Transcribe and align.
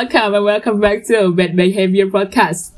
welcome 0.00 0.32
and 0.32 0.44
welcome 0.48 0.80
back 0.80 1.04
to 1.04 1.28
Bad 1.28 1.52
Behavior 1.52 2.08
Podcast. 2.08 2.72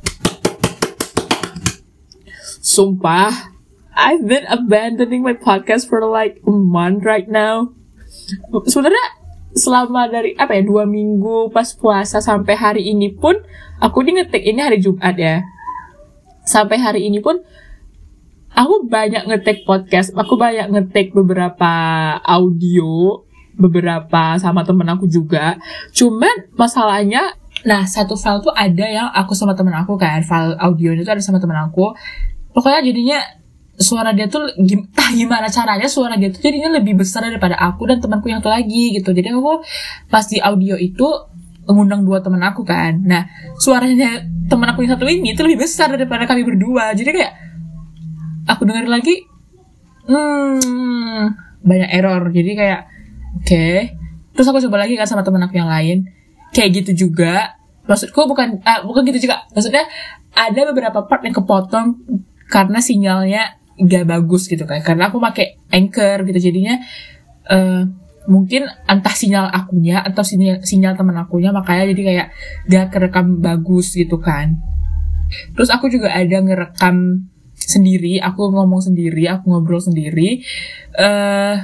Sumpah, 2.59 3.55
I've 3.95 4.27
been 4.27 4.43
abandoning 4.51 5.23
my 5.23 5.39
podcast 5.39 5.87
for 5.87 6.03
like 6.03 6.43
a 6.43 6.51
month 6.51 7.07
right 7.07 7.31
now. 7.31 7.79
Sebenarnya 8.67 9.23
selama 9.55 10.11
dari 10.11 10.35
apa 10.35 10.59
ya 10.59 10.67
dua 10.67 10.83
minggu 10.83 11.55
pas 11.55 11.71
puasa 11.79 12.19
sampai 12.19 12.59
hari 12.59 12.91
ini 12.91 13.15
pun 13.15 13.39
aku 13.79 14.03
nih 14.03 14.27
ngetik 14.27 14.43
ini 14.43 14.59
hari 14.59 14.83
Jumat 14.83 15.15
ya. 15.15 15.47
Sampai 16.43 16.83
hari 16.83 17.07
ini 17.07 17.23
pun 17.23 17.39
aku 18.51 18.91
banyak 18.91 19.31
ngetik 19.31 19.63
podcast, 19.63 20.11
aku 20.19 20.35
banyak 20.35 20.75
ngetik 20.75 21.15
beberapa 21.15 21.71
audio 22.27 23.23
beberapa 23.63 24.37
sama 24.43 24.67
temen 24.67 24.87
aku 24.91 25.07
juga. 25.07 25.55
Cuman 25.95 26.51
masalahnya, 26.59 27.39
nah 27.63 27.87
satu 27.87 28.19
file 28.19 28.43
tuh 28.43 28.51
ada 28.51 28.87
yang 28.87 29.09
aku 29.15 29.39
sama 29.39 29.55
temen 29.55 29.73
aku 29.73 29.95
kan, 29.95 30.27
file 30.27 30.59
audionya 30.59 31.07
tuh 31.07 31.15
ada 31.15 31.23
sama 31.23 31.39
temen 31.39 31.55
aku. 31.55 31.95
Pokoknya 32.53 32.83
jadinya 32.83 33.19
suara 33.79 34.13
dia 34.13 34.29
tuh 34.29 34.53
gim 34.61 34.85
gimana 35.19 35.49
caranya 35.49 35.89
suara 35.89 36.15
dia 36.21 36.29
tuh 36.29 36.45
jadinya 36.45 36.77
lebih 36.77 37.01
besar 37.01 37.25
daripada 37.25 37.57
aku 37.57 37.89
dan 37.89 37.99
temanku 38.03 38.29
yang 38.29 38.43
tuh 38.43 38.51
lagi 38.51 38.99
gitu. 38.99 39.15
Jadi 39.15 39.33
aku 39.33 39.63
pas 40.11 40.27
di 40.27 40.43
audio 40.43 40.77
itu 40.77 41.07
mengundang 41.67 42.03
dua 42.03 42.19
teman 42.19 42.43
aku 42.43 42.67
kan. 42.67 42.99
Nah, 43.07 43.23
suaranya 43.59 44.27
teman 44.51 44.67
aku 44.75 44.83
yang 44.83 44.99
satu 44.99 45.07
ini 45.07 45.33
tuh 45.39 45.47
lebih 45.47 45.65
besar 45.65 45.95
daripada 45.95 46.27
kami 46.27 46.43
berdua. 46.43 46.91
Jadi 46.93 47.11
kayak 47.15 47.33
aku 48.51 48.67
dengar 48.67 48.91
lagi 48.91 49.23
hmm 50.11 51.27
banyak 51.63 51.91
error. 51.95 52.23
Jadi 52.35 52.51
kayak 52.59 52.92
oke. 53.39 53.47
Okay. 53.47 53.97
terus 54.33 54.49
aku 54.49 54.65
coba 54.65 54.89
lagi 54.89 54.97
kan 54.97 55.05
sama 55.05 55.21
temen 55.21 55.45
aku 55.45 55.61
yang 55.61 55.69
lain. 55.69 56.09
Kayak 56.57 56.85
gitu 56.85 57.09
juga. 57.09 57.57
Maksudku 57.85 58.25
bukan 58.25 58.65
uh, 58.65 58.81
bukan 58.85 59.05
gitu 59.13 59.29
juga. 59.29 59.45
Maksudnya 59.53 59.85
ada 60.33 60.61
beberapa 60.73 61.05
part 61.05 61.21
yang 61.25 61.37
kepotong 61.37 62.01
karena 62.49 62.81
sinyalnya 62.81 63.61
gak 63.77 64.05
bagus 64.09 64.49
gitu 64.49 64.65
kan. 64.65 64.81
Karena 64.81 65.13
aku 65.13 65.21
pakai 65.21 65.61
anchor 65.69 66.25
gitu. 66.29 66.39
Jadinya 66.53 66.81
uh, 67.53 67.85
mungkin 68.31 68.71
entah 68.87 69.13
sinyal 69.13 69.51
akunya 69.51 70.01
atau 70.01 70.23
sinyal 70.23 70.63
sinyal 70.63 70.95
teman 70.95 71.19
akunya 71.19 71.51
makanya 71.51 71.91
jadi 71.91 72.03
kayak 72.03 72.29
gak 72.71 72.87
kerekam 72.95 73.41
bagus 73.45 73.93
gitu 73.93 74.17
kan. 74.17 74.57
Terus 75.57 75.69
aku 75.73 75.89
juga 75.89 76.13
ada 76.13 76.41
ngerekam 76.41 77.29
sendiri. 77.57 78.21
Aku 78.21 78.53
ngomong 78.53 78.85
sendiri 78.85 79.29
aku 79.29 79.49
ngobrol 79.49 79.81
sendiri. 79.81 80.45
Uh, 80.97 81.57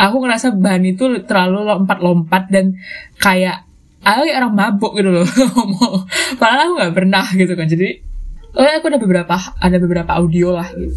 aku 0.00 0.16
ngerasa 0.24 0.56
bahan 0.56 0.84
itu 0.88 1.04
terlalu 1.28 1.68
lompat-lompat 1.68 2.48
dan 2.48 2.80
kayak 3.20 3.68
aku 4.00 4.24
kayak 4.24 4.38
orang 4.40 4.56
mabuk 4.56 4.96
gitu 4.96 5.12
loh 5.12 5.28
ngomong. 5.52 6.08
Padahal 6.40 6.60
aku 6.64 6.72
nggak 6.80 6.94
pernah 6.96 7.26
gitu 7.36 7.52
kan. 7.52 7.66
Jadi 7.68 7.88
oh 8.56 8.64
aku 8.64 8.86
ada 8.88 8.98
beberapa 8.98 9.36
ada 9.36 9.76
beberapa 9.76 10.10
audio 10.16 10.56
lah 10.56 10.68
gitu. 10.72 10.96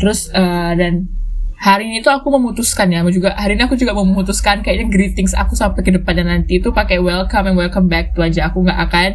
Terus 0.00 0.32
uh, 0.32 0.72
dan 0.72 1.12
hari 1.60 1.92
ini 1.92 2.00
tuh 2.00 2.16
aku 2.16 2.32
memutuskan 2.32 2.88
ya 2.88 3.04
juga 3.12 3.36
hari 3.36 3.60
ini 3.60 3.68
aku 3.68 3.76
juga 3.76 3.92
memutuskan 3.92 4.64
kayaknya 4.64 4.88
greetings 4.88 5.36
aku 5.36 5.52
sampai 5.52 5.84
ke 5.84 5.92
depannya 5.92 6.24
nanti 6.24 6.56
itu 6.56 6.72
pakai 6.72 6.96
welcome 6.96 7.52
and 7.52 7.56
welcome 7.60 7.86
back 7.92 8.16
tuh 8.16 8.24
aja. 8.24 8.48
Aku 8.48 8.64
nggak 8.64 8.80
akan 8.88 9.10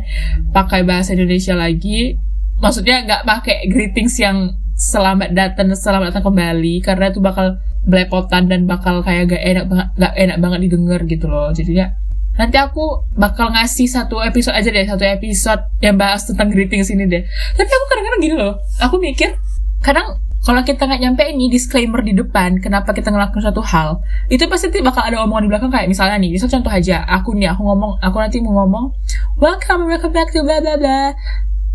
pakai 0.54 0.86
bahasa 0.86 1.18
Indonesia 1.18 1.58
lagi. 1.58 2.22
Maksudnya 2.62 3.02
nggak 3.02 3.22
pakai 3.26 3.66
greetings 3.68 4.16
yang 4.22 4.54
selamat 4.76 5.32
datang 5.32 5.72
selamat 5.72 6.12
datang 6.12 6.30
kembali 6.30 6.84
karena 6.84 7.08
itu 7.08 7.24
bakal 7.24 7.58
belepotan 7.86 8.50
dan 8.50 8.66
bakal 8.66 9.06
kayak 9.06 9.32
gak 9.32 9.44
enak 9.46 9.66
banget 9.70 9.88
gak 9.96 10.14
enak 10.18 10.38
banget 10.42 10.60
didengar 10.70 11.00
gitu 11.06 11.26
loh. 11.30 11.54
Jadinya 11.54 11.94
nanti 12.36 12.60
aku 12.60 13.08
bakal 13.16 13.56
ngasih 13.56 13.88
satu 13.88 14.20
episode 14.20 14.58
aja 14.58 14.68
deh 14.68 14.84
satu 14.84 15.08
episode 15.08 15.62
yang 15.80 15.96
bahas 15.96 16.28
tentang 16.28 16.52
greeting 16.52 16.84
sini 16.84 17.08
deh. 17.08 17.24
Tapi 17.56 17.70
aku 17.70 17.86
kadang-kadang 17.88 18.22
gini 18.22 18.36
loh 18.36 18.54
aku 18.84 19.00
mikir 19.00 19.38
kadang 19.80 20.20
kalau 20.46 20.62
kita 20.62 20.86
nggak 20.86 21.02
nyampe 21.02 21.24
ini 21.26 21.50
disclaimer 21.50 22.06
di 22.06 22.14
depan 22.14 22.62
kenapa 22.62 22.94
kita 22.94 23.10
ngelakuin 23.10 23.42
suatu 23.42 23.66
hal 23.66 23.98
itu 24.30 24.46
pasti 24.46 24.78
bakal 24.86 25.02
ada 25.02 25.18
omongan 25.26 25.46
di 25.46 25.50
belakang 25.50 25.74
kayak 25.74 25.90
misalnya 25.90 26.22
nih 26.22 26.38
misal 26.38 26.46
contoh 26.46 26.70
aja 26.70 27.02
aku 27.10 27.34
nih 27.34 27.50
aku 27.50 27.66
ngomong 27.66 27.98
aku 27.98 28.18
nanti 28.22 28.38
mau 28.46 28.62
ngomong 28.62 28.94
welcome 29.42 29.90
welcome 29.90 30.14
back 30.14 30.30
to 30.30 30.46
bla 30.46 30.62
bla 30.62 30.78
bla. 30.78 31.18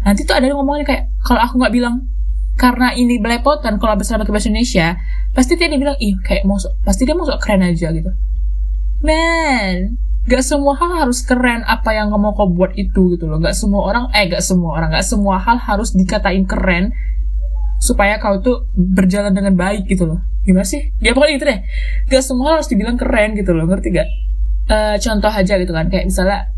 Nanti 0.00 0.24
tuh 0.24 0.32
ada 0.32 0.48
yang 0.48 0.56
ngomongnya 0.62 0.86
kayak 0.86 1.02
kalau 1.20 1.40
aku 1.44 1.60
nggak 1.60 1.74
bilang 1.76 2.08
karena 2.60 2.92
ini 2.92 3.16
belepotan 3.16 3.80
kalau 3.80 3.96
bersama 3.96 4.28
ke 4.28 4.28
bahasa 4.28 4.52
Indonesia 4.52 5.00
pasti 5.32 5.56
dia 5.56 5.72
bilang 5.72 5.96
ih 5.96 6.20
kayak 6.20 6.44
mau 6.44 6.60
pasti 6.84 7.08
dia 7.08 7.16
mau 7.16 7.24
keren 7.40 7.64
aja 7.64 7.88
gitu. 7.88 8.12
Man 9.00 9.96
gak 10.28 10.44
semua 10.44 10.76
hal 10.76 11.00
harus 11.00 11.24
keren 11.24 11.64
apa 11.64 11.96
yang 11.96 12.12
kamu 12.12 12.36
kau 12.36 12.52
buat 12.52 12.76
itu 12.76 13.16
gitu 13.16 13.24
loh. 13.24 13.40
Gak 13.40 13.56
semua 13.56 13.88
orang 13.88 14.12
eh 14.12 14.28
gak 14.28 14.44
semua 14.44 14.76
orang 14.76 14.92
gak 14.92 15.08
semua 15.08 15.40
hal 15.40 15.56
harus 15.56 15.96
dikatain 15.96 16.44
keren 16.44 16.92
supaya 17.80 18.20
kau 18.20 18.36
tuh 18.44 18.68
berjalan 18.76 19.32
dengan 19.32 19.56
baik 19.56 19.88
gitu 19.88 20.04
loh. 20.04 20.20
Gimana 20.44 20.68
sih? 20.68 20.92
Ya 21.00 21.16
pokoknya 21.16 21.32
gitu 21.40 21.46
deh. 21.48 21.60
Gak 22.12 22.22
semua 22.28 22.52
hal 22.52 22.54
harus 22.60 22.68
dibilang 22.68 23.00
keren 23.00 23.40
gitu 23.40 23.56
loh 23.56 23.64
ngerti 23.64 23.88
gak? 23.88 24.08
Uh, 24.68 25.00
contoh 25.00 25.32
aja 25.32 25.56
gitu 25.56 25.72
kan 25.72 25.88
kayak 25.88 26.12
misalnya 26.12 26.52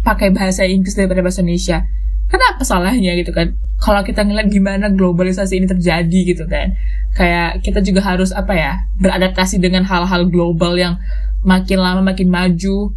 pakai 0.00 0.32
bahasa 0.32 0.64
Inggris 0.64 0.96
daripada 0.96 1.20
bahasa 1.20 1.44
Indonesia 1.44 1.84
kenapa 2.30 2.62
salahnya 2.62 3.14
gitu 3.18 3.30
kan? 3.30 3.54
Kalau 3.76 4.00
kita 4.02 4.24
ngeliat 4.24 4.48
gimana 4.48 4.88
globalisasi 4.88 5.60
ini 5.60 5.66
terjadi 5.68 6.20
gitu 6.32 6.44
kan. 6.48 6.72
Kayak 7.12 7.60
kita 7.64 7.80
juga 7.84 8.04
harus 8.04 8.32
apa 8.32 8.52
ya 8.56 8.72
beradaptasi 9.00 9.60
dengan 9.60 9.84
hal-hal 9.84 10.28
global 10.28 10.76
yang 10.76 10.96
makin 11.44 11.78
lama 11.80 12.02
makin 12.02 12.28
maju. 12.32 12.92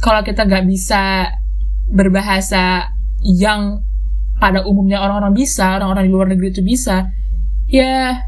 Kalau 0.00 0.20
kita 0.22 0.44
nggak 0.44 0.64
bisa 0.68 1.32
berbahasa 1.88 2.92
yang 3.24 3.80
pada 4.36 4.66
umumnya 4.66 5.00
orang-orang 5.00 5.32
bisa 5.32 5.78
orang-orang 5.80 6.04
di 6.04 6.12
luar 6.12 6.26
negeri 6.28 6.48
itu 6.52 6.60
bisa 6.60 7.08
ya 7.70 8.18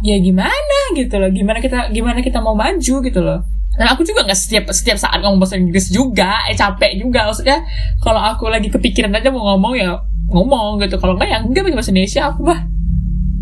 ya 0.00 0.16
gimana 0.16 0.78
gitu 0.96 1.20
loh. 1.20 1.28
Gimana 1.28 1.60
kita 1.60 1.92
gimana 1.92 2.24
kita 2.24 2.40
mau 2.40 2.56
maju 2.56 2.94
gitu 3.04 3.20
loh 3.20 3.59
dan 3.80 3.96
aku 3.96 4.04
juga 4.04 4.28
nggak 4.28 4.36
setiap 4.36 4.68
setiap 4.76 5.00
saat 5.00 5.24
ngomong 5.24 5.40
bahasa 5.40 5.56
Inggris 5.56 5.88
juga 5.88 6.44
eh 6.52 6.52
capek 6.52 7.00
juga. 7.00 7.32
Maksudnya 7.32 7.64
kalau 8.04 8.20
aku 8.20 8.52
lagi 8.52 8.68
kepikiran 8.68 9.08
aja 9.16 9.32
mau 9.32 9.56
ngomong 9.56 9.72
ya 9.72 9.96
ngomong 10.28 10.84
gitu. 10.84 11.00
Kalau 11.00 11.16
enggak 11.16 11.32
ya 11.32 11.38
enggak 11.40 11.64
bahasa 11.72 11.88
Indonesia. 11.88 12.28
Aku 12.28 12.44
mah 12.44 12.60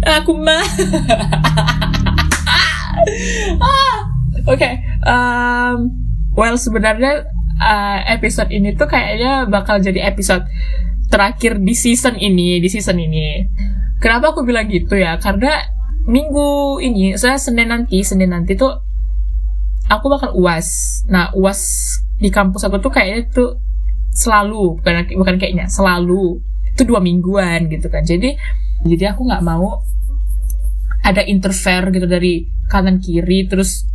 aku 0.06 0.32
mah. 0.38 0.62
Ah, 3.59 4.04
oke 4.44 4.59
okay. 4.59 4.84
um, 5.06 5.88
well 6.37 6.59
sebenarnya 6.60 7.25
uh, 7.56 7.99
episode 8.10 8.53
ini 8.53 8.75
tuh 8.76 8.84
kayaknya 8.84 9.49
bakal 9.49 9.81
jadi 9.81 10.12
episode 10.12 10.44
terakhir 11.09 11.56
di 11.62 11.72
season 11.72 12.19
ini 12.20 12.60
di 12.60 12.69
season 12.69 13.00
ini. 13.00 13.49
Kenapa 14.03 14.34
aku 14.34 14.44
bilang 14.44 14.69
gitu 14.69 14.99
ya? 14.99 15.16
Karena 15.16 15.62
minggu 16.05 16.78
ini 16.84 17.16
saya 17.16 17.41
Senin 17.41 17.70
nanti 17.72 18.03
Senin 18.05 18.34
nanti 18.34 18.59
tuh 18.59 18.88
aku 19.88 20.06
bakal 20.12 20.31
uas. 20.37 21.00
Nah 21.09 21.32
uas 21.34 21.60
di 22.21 22.28
kampus 22.28 22.69
aku 22.69 22.78
tuh 22.78 22.93
kayaknya 22.93 23.28
tuh 23.32 23.56
selalu 24.12 24.78
bukan 24.78 24.94
bukan 25.16 25.34
kayaknya 25.41 25.66
selalu. 25.66 26.38
Itu 26.76 26.87
dua 26.87 27.03
mingguan 27.03 27.66
gitu 27.72 27.88
kan. 27.91 28.04
Jadi 28.04 28.37
jadi 28.87 29.16
aku 29.16 29.26
nggak 29.26 29.43
mau 29.43 29.82
ada 31.03 31.25
interfere 31.25 31.90
gitu 31.90 32.05
dari 32.05 32.46
kanan 32.69 33.00
kiri 33.00 33.49
terus 33.49 33.88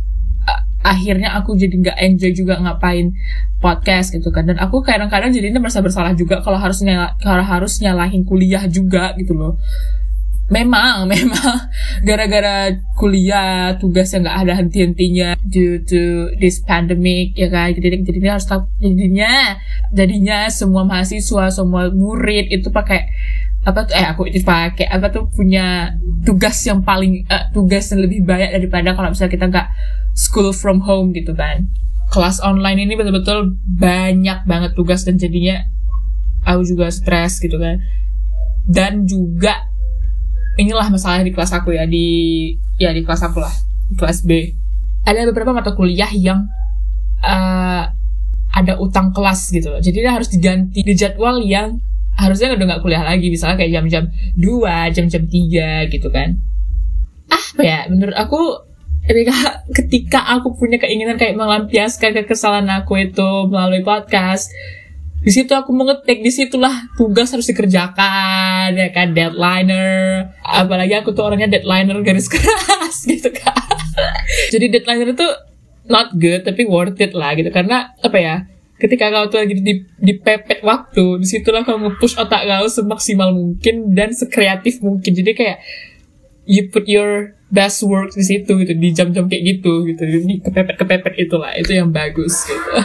uh, 0.44 0.62
akhirnya 0.82 1.38
aku 1.38 1.54
jadi 1.54 1.72
nggak 1.72 1.96
enjoy 2.00 2.32
juga 2.34 2.58
ngapain 2.60 3.14
podcast 3.62 4.12
gitu 4.12 4.28
kan. 4.34 4.50
Dan 4.50 4.60
aku 4.60 4.84
kadang-kadang 4.84 5.32
jadinya 5.32 5.62
merasa 5.62 5.80
bersalah 5.80 6.12
juga 6.12 6.44
kalau 6.44 6.60
harus 6.60 6.84
nyala, 6.84 7.16
kalau 7.22 7.44
harus 7.46 7.80
nyalahin 7.80 8.26
kuliah 8.26 8.66
juga 8.68 9.14
gitu 9.16 9.32
loh 9.32 9.56
memang 10.52 11.06
memang. 11.12 11.56
Gara-gara 12.04 12.74
kuliah 12.98 13.76
tugas 13.80 14.12
yang 14.12 14.28
nggak 14.28 14.38
ada 14.44 14.52
henti-hentinya 14.60 15.38
due 15.40 15.80
to 15.84 16.32
this 16.40 16.60
pandemic 16.64 17.32
ya 17.36 17.48
kan? 17.48 17.72
Jadi 17.72 18.04
jadinya 18.04 18.36
harus 18.36 18.46
jadinya 18.80 19.32
jadinya 19.94 20.38
semua 20.52 20.82
mahasiswa 20.84 21.48
semua 21.48 21.88
murid 21.92 22.52
itu 22.52 22.68
pakai 22.68 23.08
apa 23.64 23.88
tuh 23.88 23.96
eh 23.96 24.04
aku 24.04 24.28
itu 24.28 24.44
pakai 24.44 24.84
apa 24.92 25.08
tuh 25.08 25.24
punya 25.32 25.96
tugas 26.20 26.60
yang 26.68 26.84
paling 26.84 27.24
uh, 27.32 27.48
tugas 27.56 27.88
yang 27.88 28.04
lebih 28.04 28.20
banyak 28.20 28.52
daripada 28.52 28.92
kalau 28.92 29.08
misalnya 29.08 29.32
kita 29.32 29.46
nggak 29.48 29.68
school 30.12 30.52
from 30.52 30.84
home 30.84 31.16
gitu 31.16 31.32
kan. 31.32 31.72
Kelas 32.12 32.44
online 32.44 32.84
ini 32.84 32.94
betul-betul 32.94 33.56
banyak 33.64 34.44
banget 34.44 34.76
tugas 34.76 35.08
dan 35.08 35.16
jadinya 35.16 35.64
aku 36.44 36.62
juga 36.68 36.92
stres 36.92 37.40
gitu 37.40 37.56
kan. 37.56 37.80
Dan 38.68 39.08
juga 39.08 39.73
inilah 40.58 40.86
masalahnya 40.90 41.26
di 41.26 41.34
kelas 41.34 41.52
aku 41.54 41.74
ya 41.74 41.84
di 41.86 42.06
ya 42.78 42.90
di 42.94 43.02
kelas 43.02 43.22
aku 43.26 43.42
lah 43.42 43.54
di 43.90 43.94
kelas 43.98 44.22
B. 44.24 44.54
Ada 45.04 45.28
beberapa 45.28 45.52
mata 45.52 45.76
kuliah 45.76 46.08
yang 46.14 46.48
uh, 47.20 47.84
ada 48.54 48.72
utang 48.78 49.10
kelas 49.10 49.50
gitu 49.50 49.74
loh. 49.74 49.80
Jadi 49.82 50.00
dia 50.00 50.12
harus 50.14 50.30
diganti 50.30 50.80
di 50.80 50.94
jadwal 50.94 51.42
yang 51.42 51.82
harusnya 52.14 52.54
udah 52.54 52.64
nggak 52.64 52.82
kuliah 52.86 53.02
lagi. 53.02 53.28
Misalnya 53.28 53.58
kayak 53.58 53.72
jam-jam 53.74 54.04
2, 54.38 54.94
jam-jam 54.94 55.22
3 55.26 55.92
gitu 55.92 56.08
kan. 56.08 56.38
Ah 57.28 57.46
ya? 57.60 57.78
Menurut 57.90 58.14
aku 58.14 58.40
ketika 59.04 59.34
ketika 59.76 60.20
aku 60.38 60.56
punya 60.56 60.80
keinginan 60.80 61.20
kayak 61.20 61.36
melampiaskan 61.36 62.16
kekesalan 62.24 62.70
aku 62.72 63.04
itu 63.04 63.30
melalui 63.52 63.84
podcast 63.84 64.48
di 65.24 65.32
situ 65.32 65.56
aku 65.56 65.72
mengetik 65.72 66.20
di 66.20 66.28
situlah 66.28 66.84
tugas 67.00 67.32
harus 67.32 67.48
dikerjakan 67.48 68.76
ya 68.76 68.92
kan 68.92 69.16
deadlineer. 69.16 70.28
Apalagi 70.44 71.00
aku 71.00 71.16
tuh 71.16 71.24
orangnya 71.24 71.48
deadlineer 71.48 72.04
garis 72.04 72.28
keras 72.32 73.08
gitu 73.08 73.32
kan. 73.32 73.56
Jadi 74.52 74.68
deadlineer 74.68 75.16
itu 75.16 75.28
not 75.88 76.12
good 76.12 76.44
tapi 76.44 76.68
worth 76.68 77.00
it 77.00 77.16
lah 77.16 77.32
gitu. 77.40 77.48
Karena 77.48 77.96
apa 78.04 78.18
ya 78.20 78.44
ketika 78.76 79.08
kau 79.08 79.32
tuh 79.32 79.48
lagi 79.48 79.64
di, 79.64 79.80
dipepet 79.96 80.60
waktu 80.60 81.24
di 81.24 81.24
situlah 81.24 81.64
kau 81.64 81.80
nge-push 81.80 82.20
otak 82.20 82.44
kau 82.44 82.68
semaksimal 82.68 83.32
mungkin 83.32 83.96
dan 83.96 84.12
sekreatif 84.12 84.84
mungkin. 84.84 85.16
Jadi 85.16 85.32
kayak 85.32 85.64
you 86.44 86.68
put 86.68 86.84
your 86.84 87.32
best 87.48 87.80
work 87.80 88.12
di 88.12 88.28
situ 88.28 88.60
gitu 88.60 88.76
di 88.76 88.92
jam-jam 88.92 89.24
kayak 89.24 89.56
gitu 89.56 89.88
gitu. 89.88 90.04
Di 90.04 90.44
kepepet 90.44 90.76
kepepet 90.76 91.16
itulah 91.16 91.56
itu 91.56 91.72
yang 91.72 91.88
bagus 91.88 92.44
gitu. 92.44 92.76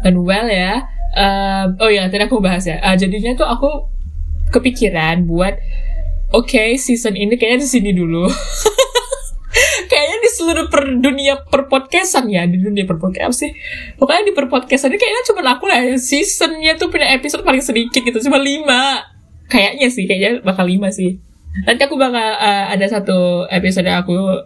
Dan 0.00 0.24
well 0.24 0.48
ya 0.48 0.95
um, 1.16 1.66
oh 1.80 1.90
ya 1.90 2.06
tadi 2.12 2.28
aku 2.28 2.38
bahas 2.38 2.68
ya. 2.68 2.78
Uh, 2.84 2.94
jadinya 2.94 3.32
tuh 3.32 3.48
aku 3.48 3.70
kepikiran 4.52 5.24
buat 5.24 5.56
oke 6.30 6.46
okay, 6.46 6.76
season 6.76 7.16
ini 7.16 7.34
kayaknya 7.40 7.64
di 7.64 7.68
sini 7.68 7.90
dulu. 7.96 8.28
Kayaknya 9.86 10.18
di 10.20 10.30
seluruh 10.36 10.66
per 10.68 10.84
dunia 11.00 11.40
per 11.40 11.70
podcastan 11.72 12.28
ya 12.28 12.44
di 12.44 12.60
dunia 12.60 12.84
per 12.84 13.00
podcast 13.00 13.40
sih? 13.40 13.56
Pokoknya 13.96 14.28
di 14.28 14.32
per 14.36 14.52
podcastan 14.52 14.92
ini 14.92 15.00
kayaknya 15.00 15.22
cuma 15.32 15.40
aku 15.56 15.64
lah 15.64 15.80
seasonnya 15.96 16.76
tuh 16.76 16.92
punya 16.92 17.08
episode 17.16 17.40
paling 17.40 17.64
sedikit 17.64 18.04
gitu 18.04 18.18
cuma 18.28 18.36
lima. 18.36 19.00
Kayaknya 19.48 19.88
sih 19.88 20.04
kayaknya 20.04 20.44
bakal 20.44 20.68
lima 20.68 20.92
sih. 20.92 21.16
Nanti 21.64 21.88
aku 21.88 21.96
bakal 21.96 22.20
uh, 22.36 22.66
ada 22.68 22.84
satu 22.84 23.48
episode 23.48 23.88
aku 23.88 24.44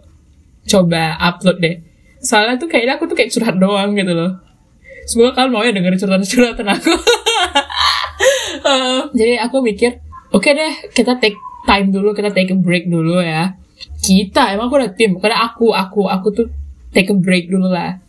coba 0.69 1.19
upload 1.19 1.59
deh. 1.59 1.75
Soalnya 2.23 2.55
tuh 2.55 2.71
kayaknya 2.71 2.95
aku 2.95 3.11
tuh 3.11 3.17
kayak 3.19 3.33
curhat 3.35 3.59
doang 3.59 3.97
gitu 3.97 4.15
loh 4.15 4.50
semoga 5.11 5.35
kalian 5.35 5.51
mau 5.51 5.67
ya 5.67 5.75
dengerin 5.75 5.99
curhatan-curhatan 5.99 6.67
aku. 6.71 6.93
Uh, 8.63 9.01
jadi 9.19 9.43
aku 9.43 9.59
mikir 9.59 9.99
oke 10.31 10.47
okay 10.47 10.55
deh 10.55 10.73
kita 10.95 11.19
take 11.19 11.35
time 11.67 11.91
dulu 11.91 12.15
kita 12.15 12.31
take 12.31 12.55
a 12.55 12.57
break 12.57 12.87
dulu 12.87 13.19
ya. 13.19 13.59
Kita 13.99 14.55
emang 14.55 14.71
aku 14.71 14.79
udah 14.79 14.93
tim 14.95 15.19
karena 15.19 15.43
aku 15.51 15.75
aku 15.75 16.07
aku 16.07 16.27
tuh 16.31 16.47
take 16.95 17.11
a 17.11 17.15
break 17.17 17.51
dulu 17.51 17.67
lah. 17.67 17.99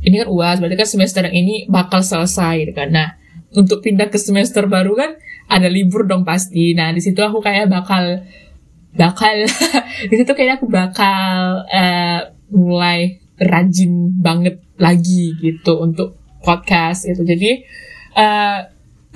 Ini 0.00 0.24
kan 0.24 0.28
uas 0.32 0.56
berarti 0.62 0.76
kan 0.80 0.88
semester 0.88 1.28
yang 1.28 1.36
ini 1.36 1.54
bakal 1.68 2.00
selesai 2.00 2.64
gitu 2.64 2.72
kan. 2.72 2.88
Nah 2.88 3.08
untuk 3.52 3.84
pindah 3.84 4.08
ke 4.08 4.16
semester 4.16 4.64
baru 4.64 4.96
kan 4.96 5.10
ada 5.52 5.68
libur 5.68 6.08
dong 6.08 6.24
pasti. 6.24 6.72
Nah 6.72 6.96
di 6.96 7.04
situ 7.04 7.20
aku 7.20 7.44
kayak 7.44 7.68
bakal 7.68 8.24
bakal 8.96 9.34
di 10.10 10.14
situ 10.16 10.30
kayaknya 10.32 10.56
aku 10.56 10.66
bakal 10.72 11.62
uh, 11.68 12.20
mulai 12.50 13.25
rajin 13.40 14.16
banget 14.20 14.60
lagi 14.76 15.36
gitu 15.40 15.80
untuk 15.80 16.16
podcast 16.44 17.08
itu 17.08 17.24
jadi 17.24 17.64
uh, 18.16 18.58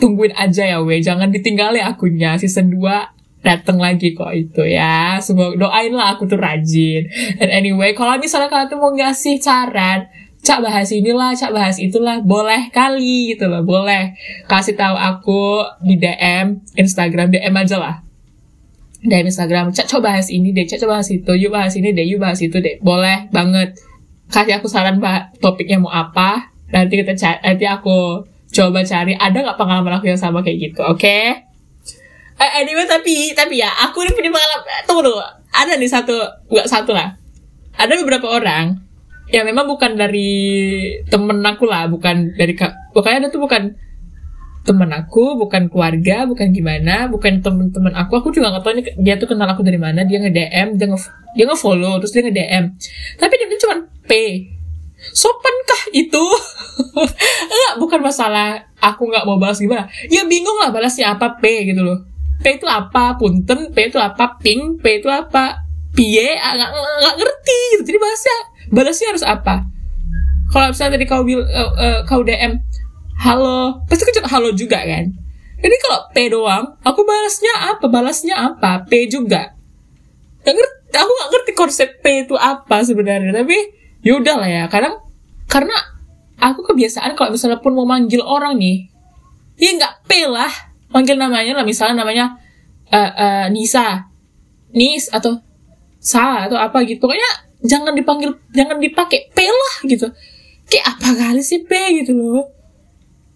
tungguin 0.00 0.32
aja 0.36 0.76
ya 0.76 0.78
we 0.80 1.00
jangan 1.04 1.28
ditinggalin 1.28 1.84
akunnya 1.84 2.36
season 2.40 2.72
2 2.72 3.20
datang 3.40 3.80
lagi 3.80 4.12
kok 4.12 4.32
itu 4.36 4.62
ya. 4.68 5.16
Semoga 5.20 5.56
doain 5.56 5.92
lah 5.96 6.16
aku 6.16 6.28
tuh 6.28 6.36
rajin. 6.36 7.08
And 7.40 7.48
anyway, 7.48 7.96
kalau 7.96 8.20
misalnya 8.20 8.52
kalian 8.52 8.68
tuh 8.68 8.78
mau 8.78 8.92
ngasih 8.92 9.40
saran, 9.40 10.12
cak 10.44 10.60
bahas 10.60 10.92
inilah, 10.92 11.32
cak 11.36 11.52
bahas 11.52 11.76
itulah, 11.80 12.20
boleh 12.20 12.68
kali 12.72 13.36
gitu 13.36 13.48
loh, 13.48 13.64
boleh 13.64 14.16
kasih 14.48 14.76
tahu 14.76 14.96
aku 14.96 15.64
di 15.84 15.96
DM 15.96 16.60
Instagram 16.76 17.32
DM 17.32 17.54
aja 17.56 17.76
lah. 17.80 17.96
DM 19.00 19.32
Instagram, 19.32 19.72
cak 19.72 19.88
coba 19.88 20.12
bahas 20.12 20.28
ini 20.28 20.52
deh, 20.52 20.68
cak 20.68 20.84
coba 20.84 21.00
bahas 21.00 21.08
itu, 21.08 21.32
yuk 21.40 21.52
bahas 21.56 21.72
ini 21.80 21.96
deh, 21.96 22.04
yuk 22.04 22.20
bahas 22.20 22.40
itu 22.44 22.60
deh, 22.60 22.76
boleh 22.84 23.32
banget. 23.32 23.72
Kasih 24.30 24.62
aku 24.62 24.70
saran 24.70 25.02
bah 25.02 25.34
topiknya 25.42 25.82
mau 25.82 25.90
apa, 25.90 26.54
nanti 26.70 27.02
kita 27.02 27.18
nanti 27.42 27.66
aku 27.66 28.22
coba 28.50 28.82
cari 28.82 29.14
ada 29.18 29.36
nggak 29.42 29.58
pengalaman 29.58 29.98
aku 29.98 30.10
yang 30.10 30.20
sama 30.20 30.42
kayak 30.42 30.70
gitu, 30.70 30.82
oke? 30.86 30.98
Okay? 30.98 31.50
Eh, 32.40 32.50
anyway 32.64 32.88
tapi 32.88 33.36
tapi 33.36 33.60
ya 33.60 33.68
aku 33.68 34.00
ini 34.00 34.16
punya 34.16 34.32
pengalaman 34.32 34.80
tunggu 34.88 35.12
dulu 35.12 35.20
ada 35.52 35.76
nih 35.76 35.92
satu 35.92 36.16
nggak 36.48 36.72
satu 36.72 36.96
lah 36.96 37.12
ada 37.76 37.92
beberapa 38.00 38.32
orang 38.32 38.80
yang 39.28 39.44
memang 39.44 39.68
bukan 39.68 39.92
dari 39.92 40.32
temen 41.12 41.44
aku 41.44 41.68
lah 41.68 41.84
bukan 41.92 42.32
dari 42.40 42.56
pokoknya 42.96 43.26
ada 43.26 43.28
tuh 43.28 43.44
bukan 43.44 43.76
temen 44.64 44.88
aku 44.88 45.36
bukan 45.36 45.68
keluarga 45.68 46.24
bukan 46.24 46.48
gimana 46.48 47.12
bukan 47.12 47.44
temen-temen 47.44 47.92
aku 47.92 48.24
aku 48.24 48.28
juga 48.32 48.56
nggak 48.56 48.64
tahu 48.64 48.72
ini 48.72 48.82
dia 49.04 49.20
tuh 49.20 49.28
kenal 49.28 49.48
aku 49.52 49.60
dari 49.60 49.76
mana 49.76 50.00
dia 50.08 50.20
nge 50.20 50.32
DM 50.32 50.68
dia 50.80 50.86
nge 50.88 51.00
dia 51.36 51.44
nge 51.44 51.56
follow 51.60 52.00
terus 52.00 52.12
dia 52.16 52.24
nge 52.24 52.32
DM 52.32 52.64
tapi 53.20 53.36
dia 53.36 53.58
cuma 53.60 53.84
P. 54.10 54.42
Sopankah 55.14 55.94
itu? 55.94 56.24
Enggak 57.54 57.74
bukan 57.78 58.00
masalah 58.02 58.66
aku 58.82 59.06
nggak 59.06 59.22
mau 59.22 59.38
balas 59.38 59.62
gimana. 59.62 59.86
Ya 60.10 60.26
bingung 60.26 60.58
lah 60.58 60.74
balasnya 60.74 61.14
apa 61.14 61.38
P 61.38 61.70
gitu 61.70 61.86
loh. 61.86 62.02
P 62.42 62.58
itu 62.58 62.66
apa? 62.66 63.14
Punten 63.14 63.70
P 63.70 63.86
itu 63.86 64.02
apa? 64.02 64.34
Ping 64.42 64.82
P 64.82 64.98
itu 64.98 65.06
apa? 65.06 65.62
Pie 65.94 66.34
ah, 66.34 66.58
nggak 66.58 67.14
ngerti 67.22 67.60
gitu. 67.78 67.82
Jadi 67.94 67.98
bahasa 68.02 68.34
balasnya 68.74 69.06
harus 69.14 69.24
apa? 69.24 69.62
Kalau 70.50 70.74
misalnya 70.74 70.98
tadi 70.98 71.06
kau 71.06 71.22
bil 71.22 71.46
uh, 71.46 71.70
uh, 71.78 71.98
kau 72.02 72.26
DM 72.26 72.58
halo 73.22 73.86
pasti 73.86 74.02
kan 74.02 74.26
halo 74.26 74.50
juga 74.50 74.82
kan? 74.82 75.06
Jadi 75.60 75.76
kalau 75.86 76.00
P 76.10 76.16
doang 76.26 76.64
aku 76.82 77.06
balasnya 77.06 77.54
apa? 77.76 77.86
Balasnya 77.86 78.34
apa? 78.36 78.84
P 78.90 79.06
juga. 79.06 79.54
Nggak 80.42 80.54
ngerti 80.58 80.96
aku 80.98 81.12
nggak 81.14 81.30
ngerti 81.30 81.52
konsep 81.54 81.88
P 82.02 82.26
itu 82.26 82.34
apa 82.34 82.82
sebenarnya. 82.82 83.30
Tapi 83.30 83.79
yaudah 84.00 84.36
lah 84.40 84.48
ya 84.48 84.64
kadang 84.66 84.96
karena 85.50 85.76
aku 86.40 86.64
kebiasaan 86.72 87.12
kalau 87.18 87.36
misalnya 87.36 87.60
pun 87.60 87.76
mau 87.76 87.84
manggil 87.84 88.24
orang 88.24 88.56
nih 88.56 88.88
ya 89.60 89.76
nggak 89.76 90.08
P 90.08 90.24
lah 90.24 90.50
manggil 90.90 91.20
namanya 91.20 91.60
lah 91.60 91.64
misalnya 91.64 92.02
namanya 92.02 92.40
uh, 92.90 93.10
uh, 93.12 93.46
Nisa 93.52 94.10
Nis 94.74 95.10
atau 95.10 95.38
Sa 96.00 96.48
atau 96.48 96.56
apa 96.56 96.80
gitu. 96.88 97.04
Pokoknya 97.04 97.28
jangan 97.60 97.92
dipanggil 97.92 98.32
jangan 98.56 98.80
dipakai 98.80 99.28
P 99.36 99.38
lah 99.44 99.74
gitu. 99.84 100.08
Kayak 100.64 100.96
apa 100.96 101.08
kali 101.12 101.44
sih 101.44 101.60
P 101.68 101.72
gitu 102.00 102.16
loh? 102.16 102.48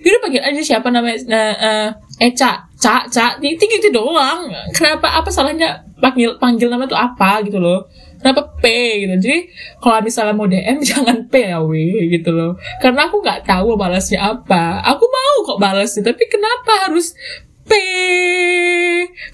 Jadi 0.01 0.17
panggil 0.21 0.41
aja 0.41 0.61
siapa 0.65 0.89
namanya 0.89 1.17
uh, 1.29 1.57
uh, 1.61 1.89
Eca 2.17 2.65
Ca 2.81 3.05
Ca 3.05 3.37
tinggi 3.37 3.85
gitu 3.85 3.93
doang. 3.93 4.49
Kenapa 4.73 5.13
apa 5.21 5.29
salahnya 5.29 5.85
panggil 6.01 6.41
panggil 6.41 6.73
nama 6.73 6.89
itu 6.89 6.97
apa 6.97 7.45
gitu 7.45 7.61
loh 7.61 7.85
kenapa 8.25 8.57
P 8.57 8.65
gitu. 9.05 9.15
Jadi 9.21 9.39
kalau 9.85 10.01
misalnya 10.01 10.33
mau 10.33 10.49
DM 10.49 10.81
jangan 10.89 11.29
P 11.29 11.53
ya 11.53 11.61
W 11.61 11.77
gitu 12.09 12.33
loh. 12.33 12.57
Karena 12.81 13.05
aku 13.05 13.21
nggak 13.21 13.45
tahu 13.45 13.77
balasnya 13.77 14.25
apa. 14.25 14.81
Aku 14.97 15.05
mau 15.05 15.37
kok 15.45 15.61
balas 15.61 15.93
tapi 15.93 16.25
kenapa 16.25 16.89
harus 16.89 17.13
P? 17.69 17.73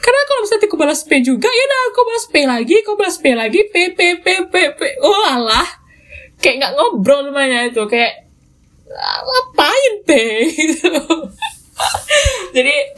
Karena 0.03 0.21
kalau 0.27 0.41
misalnya 0.43 0.67
aku 0.67 0.79
balas 0.79 1.07
P 1.07 1.23
juga 1.23 1.47
ya 1.47 1.65
nah 1.71 1.81
aku 1.95 2.01
balas 2.03 2.27
P 2.27 2.35
lagi 2.43 2.75
aku 2.83 2.93
balas 2.99 3.17
P 3.23 3.27
lagi 3.39 3.61
P 3.71 3.75
P 3.95 4.01
P 4.19 4.27
P 4.51 4.55
P. 4.75 4.81
Oh 5.07 5.23
alah. 5.23 5.71
Kayak 6.43 6.67
nggak 6.67 6.73
ngobrol 6.75 7.31
namanya 7.31 7.71
itu. 7.71 7.87
Kayak 7.87 8.27
ngapain 8.91 9.95
P 10.03 10.11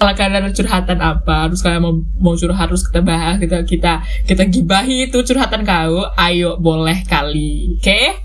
kalau 0.02 0.18
kalian 0.18 0.42
ada 0.42 0.50
curhatan 0.50 0.98
apa 0.98 1.46
harus 1.46 1.62
kalian 1.62 1.78
mau 1.78 1.94
mau 2.18 2.34
curhat 2.34 2.66
harus 2.66 2.82
kita 2.82 3.06
bahas 3.06 3.38
kita 3.38 3.62
kita 3.62 3.92
kita 4.26 4.42
gibahi 4.50 5.06
itu 5.06 5.22
curhatan 5.22 5.62
kau 5.62 6.10
ayo 6.18 6.58
boleh 6.58 7.06
kali 7.06 7.78
oke 7.78 7.86
okay? 7.86 8.18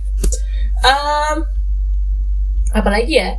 um, 0.81 1.45
apa 2.73 2.89
lagi 2.89 3.21
ya 3.21 3.37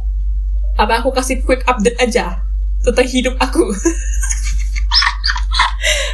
apa 0.79 1.03
aku 1.03 1.11
kasih 1.11 1.43
quick 1.43 1.67
update 1.67 1.99
aja 1.99 2.47
tentang 2.87 3.09
hidup 3.11 3.35
aku. 3.43 3.67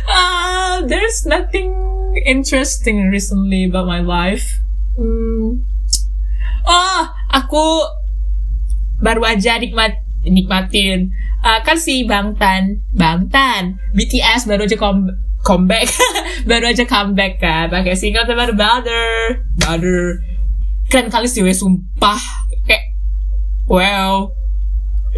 uh, 0.09 0.81
there's 0.88 1.28
nothing 1.28 1.76
interesting 2.25 3.12
recently 3.12 3.69
about 3.69 3.85
my 3.85 4.00
life. 4.00 4.64
Hmm. 4.97 5.61
Oh, 6.64 7.02
aku 7.28 7.85
baru 9.04 9.21
aja 9.28 9.61
nikmat 9.61 10.00
nikmatin 10.25 11.12
uh, 11.44 11.60
kan 11.60 11.76
si 11.76 12.08
Bangtan 12.08 12.80
Bangtan 12.96 13.76
BTS 13.92 14.48
baru 14.48 14.64
aja 14.64 14.80
come 14.80 15.12
comeback 15.44 15.92
baru 16.48 16.72
aja 16.72 16.88
comeback 16.88 17.36
kan 17.38 17.68
pakai 17.68 17.92
single 17.92 18.24
terbaru 18.24 18.56
Brother 18.56 19.44
Brother 19.60 20.24
keren 20.88 21.12
kali 21.12 21.28
sih 21.28 21.44
sumpah 21.52 22.20
kayak 22.64 22.96
wow 23.68 24.32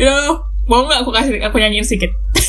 know 0.02 0.42
Mau 0.66 0.82
nggak 0.82 1.06
aku 1.06 1.14
kasih 1.14 1.38
aku 1.46 1.62
nyanyiin 1.62 1.86
sedikit? 1.86 2.10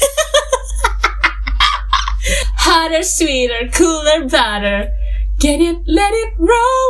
Hotter, 2.66 3.06
sweeter, 3.06 3.70
cooler, 3.70 4.26
better. 4.26 4.90
Get 5.38 5.62
it, 5.62 5.86
let 5.86 6.10
it 6.10 6.34
roll. 6.42 6.90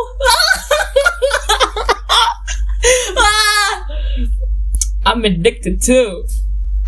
I'm 5.08 5.27
addicted 5.27 5.84
too. 5.84 6.24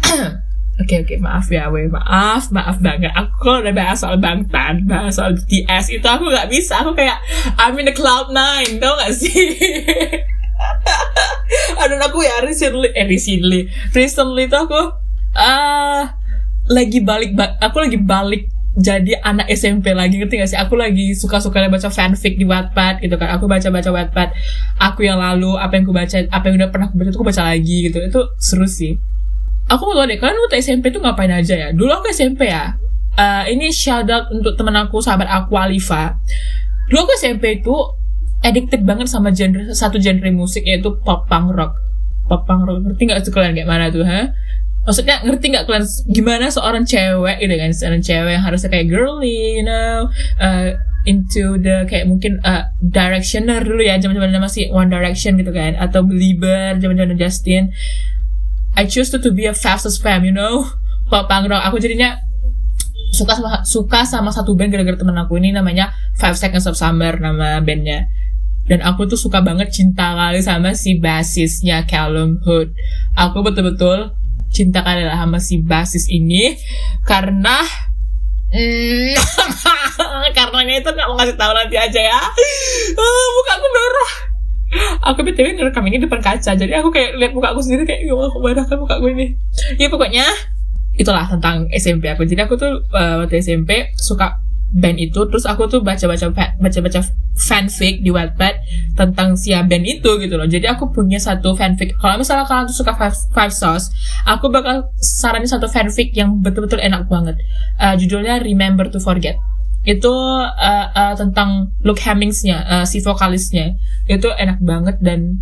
Oke 0.79 1.03
oke 1.03 1.19
maaf 1.19 1.51
ya 1.51 1.67
we 1.67 1.91
maaf 1.91 2.55
maaf 2.55 2.79
banget. 2.79 3.11
Aku 3.11 3.35
kalau 3.43 3.59
udah 3.59 3.75
bahas 3.75 3.99
soal 3.99 4.15
Bangtan 4.15 4.87
bahas 4.87 5.19
soal 5.19 5.35
BTS 5.35 5.99
itu 5.99 6.07
aku 6.07 6.31
nggak 6.31 6.47
bisa. 6.47 6.79
Aku 6.79 6.95
kayak 6.95 7.19
I'm 7.59 7.75
in 7.83 7.91
the 7.91 7.91
cloud 7.91 8.31
nine 8.31 8.79
tau 8.79 8.95
gak 8.95 9.11
sih? 9.11 9.59
Aduh 11.83 11.99
aku 11.99 12.23
ya 12.23 12.39
recently 12.47 12.95
eh 12.95 13.03
recently 13.11 13.67
recently 13.91 14.47
tuh 14.47 14.71
aku 14.71 14.81
ah 15.35 15.43
uh, 15.43 16.03
lagi 16.71 17.03
balik 17.03 17.35
aku 17.59 17.83
lagi 17.83 17.99
balik 17.99 18.47
jadi 18.79 19.19
anak 19.19 19.51
SMP 19.51 19.91
lagi 19.91 20.15
ngerti 20.15 20.39
gak 20.39 20.49
sih? 20.55 20.59
Aku 20.63 20.79
lagi 20.79 21.11
suka-suka 21.11 21.59
baca 21.67 21.91
fanfic 21.91 22.39
di 22.39 22.47
Wattpad 22.47 23.03
gitu 23.03 23.19
kan. 23.19 23.35
Aku 23.35 23.51
baca-baca 23.51 23.91
Wattpad 23.91 24.31
aku 24.79 25.03
yang 25.03 25.19
lalu 25.19 25.59
apa 25.59 25.75
yang 25.75 25.83
aku 25.83 25.91
baca 25.91 26.17
apa 26.23 26.43
yang 26.47 26.55
udah 26.55 26.69
pernah 26.71 26.87
aku 26.87 26.95
baca 26.95 27.11
itu 27.11 27.19
aku 27.19 27.27
baca 27.27 27.43
lagi 27.51 27.77
gitu. 27.91 27.99
Itu 27.99 28.31
seru 28.39 28.63
sih 28.63 29.08
aku 29.69 29.81
mau 29.85 29.95
tau 29.95 30.09
deh 30.09 30.17
kalian 30.17 30.37
waktu 30.41 30.57
SMP 30.59 30.89
tuh 30.89 30.99
ngapain 31.05 31.29
aja 31.29 31.55
ya? 31.55 31.69
Dulu 31.71 32.01
aku 32.01 32.09
SMP 32.09 32.49
ya. 32.49 32.73
Uh, 33.13 33.45
ini 33.51 33.69
shout 33.69 34.09
out 34.09 34.31
untuk 34.33 34.57
temen 34.57 34.73
aku 34.73 34.99
sahabat 34.99 35.29
aku 35.29 35.53
Alifa. 35.55 36.17
Dulu 36.89 37.05
aku 37.05 37.13
SMP 37.21 37.61
itu 37.61 37.75
addicted 38.41 38.81
banget 38.87 39.11
sama 39.11 39.29
genre 39.35 39.75
satu 39.75 40.01
genre 40.01 40.29
musik 40.33 40.65
yaitu 40.65 40.89
pop 41.05 41.29
punk 41.29 41.53
rock. 41.53 41.77
Pop 42.25 42.49
punk 42.49 42.65
rock 42.65 42.81
ngerti 42.81 43.01
nggak 43.05 43.21
kalian 43.29 43.53
kayak 43.53 43.69
mana 43.69 43.93
tuh 43.93 44.03
ha? 44.03 44.33
Maksudnya 44.87 45.21
ngerti 45.21 45.45
nggak 45.53 45.65
kalian 45.69 45.85
gimana 46.09 46.45
seorang 46.49 46.83
cewek 46.89 47.37
gitu 47.37 47.53
kan? 47.53 47.71
Seorang 47.75 48.01
cewek 48.01 48.31
yang 48.33 48.43
harusnya 48.43 48.69
kayak 48.73 48.87
girly 48.89 49.61
you 49.61 49.65
know 49.67 50.09
uh, 50.41 50.73
into 51.05 51.61
the 51.61 51.85
kayak 51.85 52.09
mungkin 52.09 52.41
uh, 52.41 52.71
directioner 52.81 53.61
dulu 53.61 53.85
ya 53.85 54.01
zaman-zaman 54.01 54.41
masih 54.41 54.71
One 54.73 54.89
Direction 54.89 55.37
gitu 55.37 55.53
kan? 55.53 55.77
Atau 55.77 56.07
Belieber 56.07 56.79
zaman-zaman 56.79 57.19
Justin 57.19 57.69
I 58.77 58.85
choose 58.85 59.09
to, 59.11 59.19
to 59.19 59.31
be 59.31 59.45
a 59.45 59.53
fastest 59.53 60.01
fam, 60.03 60.25
you 60.25 60.33
know. 60.33 60.69
Pop 61.09 61.25
punk 61.25 61.49
rock. 61.49 61.65
Aku 61.69 61.81
jadinya 61.81 62.19
suka 63.09 63.33
sama 63.33 63.65
suka 63.65 63.99
sama 64.05 64.29
satu 64.29 64.53
band 64.53 64.69
gara-gara 64.69 64.93
temen 64.93 65.17
aku 65.17 65.41
ini 65.41 65.49
namanya 65.49 65.89
Five 66.21 66.37
Seconds 66.37 66.69
of 66.69 66.77
Summer 66.77 67.17
nama 67.17 67.57
bandnya. 67.65 68.05
Dan 68.69 68.85
aku 68.85 69.09
tuh 69.09 69.17
suka 69.17 69.41
banget 69.41 69.73
cinta 69.73 70.13
kali 70.13 70.45
sama 70.45 70.77
si 70.77 71.01
basisnya 71.01 71.89
Callum 71.89 72.37
Hood. 72.45 72.69
Aku 73.17 73.41
betul-betul 73.41 74.13
cinta 74.53 74.85
kali 74.85 75.05
lah 75.05 75.17
sama 75.17 75.41
si 75.41 75.61
basis 75.61 76.05
ini 76.09 76.53
karena 77.05 77.65
mm, 78.53 79.13
karenanya 80.33 80.81
itu 80.81 80.89
gak 80.89 81.05
mau 81.05 81.17
ngasih 81.17 81.37
tahu 81.37 81.51
nanti 81.53 81.77
aja 81.77 82.01
ya. 82.01 82.21
Uh, 82.93 83.25
muka 83.33 83.51
aku 83.57 83.67
merah 83.73 84.28
aku 85.09 85.25
btw 85.25 85.57
ngerekam 85.57 85.85
ini 85.89 85.97
depan 85.97 86.21
kaca 86.21 86.53
jadi 86.53 86.81
aku 86.81 86.93
kayak 86.93 87.17
lihat 87.17 87.31
muka 87.33 87.51
aku 87.53 87.61
sendiri 87.65 87.89
kayak 87.89 88.05
ya 88.05 88.13
aku 88.13 88.37
marah 88.37 88.65
kan 88.65 88.77
muka 88.77 89.01
gue 89.01 89.11
ini? 89.11 89.27
Ya 89.81 89.89
pokoknya 89.89 90.25
itulah 90.99 91.25
tentang 91.25 91.71
SMP 91.71 92.11
aku. 92.11 92.27
Jadi 92.27 92.41
aku 92.43 92.59
tuh 92.59 92.83
uh, 92.91 93.23
waktu 93.23 93.39
SMP 93.39 93.95
suka 93.95 94.43
band 94.69 95.01
itu 95.01 95.17
terus 95.25 95.49
aku 95.49 95.65
tuh 95.65 95.81
baca-baca 95.81 96.29
baca-baca 96.61 97.01
fanfic 97.39 98.05
di 98.05 98.13
Wattpad 98.13 98.53
tentang 98.93 99.33
si 99.33 99.55
band 99.55 99.85
itu 99.87 100.11
gitu 100.19 100.35
loh. 100.35 100.45
Jadi 100.45 100.67
aku 100.69 100.91
punya 100.91 101.17
satu 101.17 101.55
fanfic. 101.55 101.95
Kalau 101.97 102.19
misalnya 102.19 102.45
kalian 102.45 102.69
tuh 102.69 102.77
suka 102.83 102.93
five, 102.93 103.15
five 103.33 103.53
sauce 103.55 103.89
aku 104.27 104.51
bakal 104.51 104.91
saranin 104.99 105.49
satu 105.49 105.65
fanfic 105.65 106.13
yang 106.13 106.37
betul-betul 106.43 106.77
enak 106.77 107.07
banget. 107.09 107.39
Uh, 107.79 107.95
judulnya 107.97 108.43
Remember 108.43 108.85
to 108.91 108.99
Forget 109.01 109.39
itu 109.87 110.11
uh, 110.11 110.87
uh, 110.91 111.13
tentang 111.15 111.71
Luke 111.81 112.03
Hemmings-nya, 112.03 112.57
uh, 112.67 112.85
si 112.85 112.99
vokalisnya. 112.99 113.79
Itu 114.05 114.29
enak 114.31 114.59
banget 114.59 114.99
dan 114.99 115.39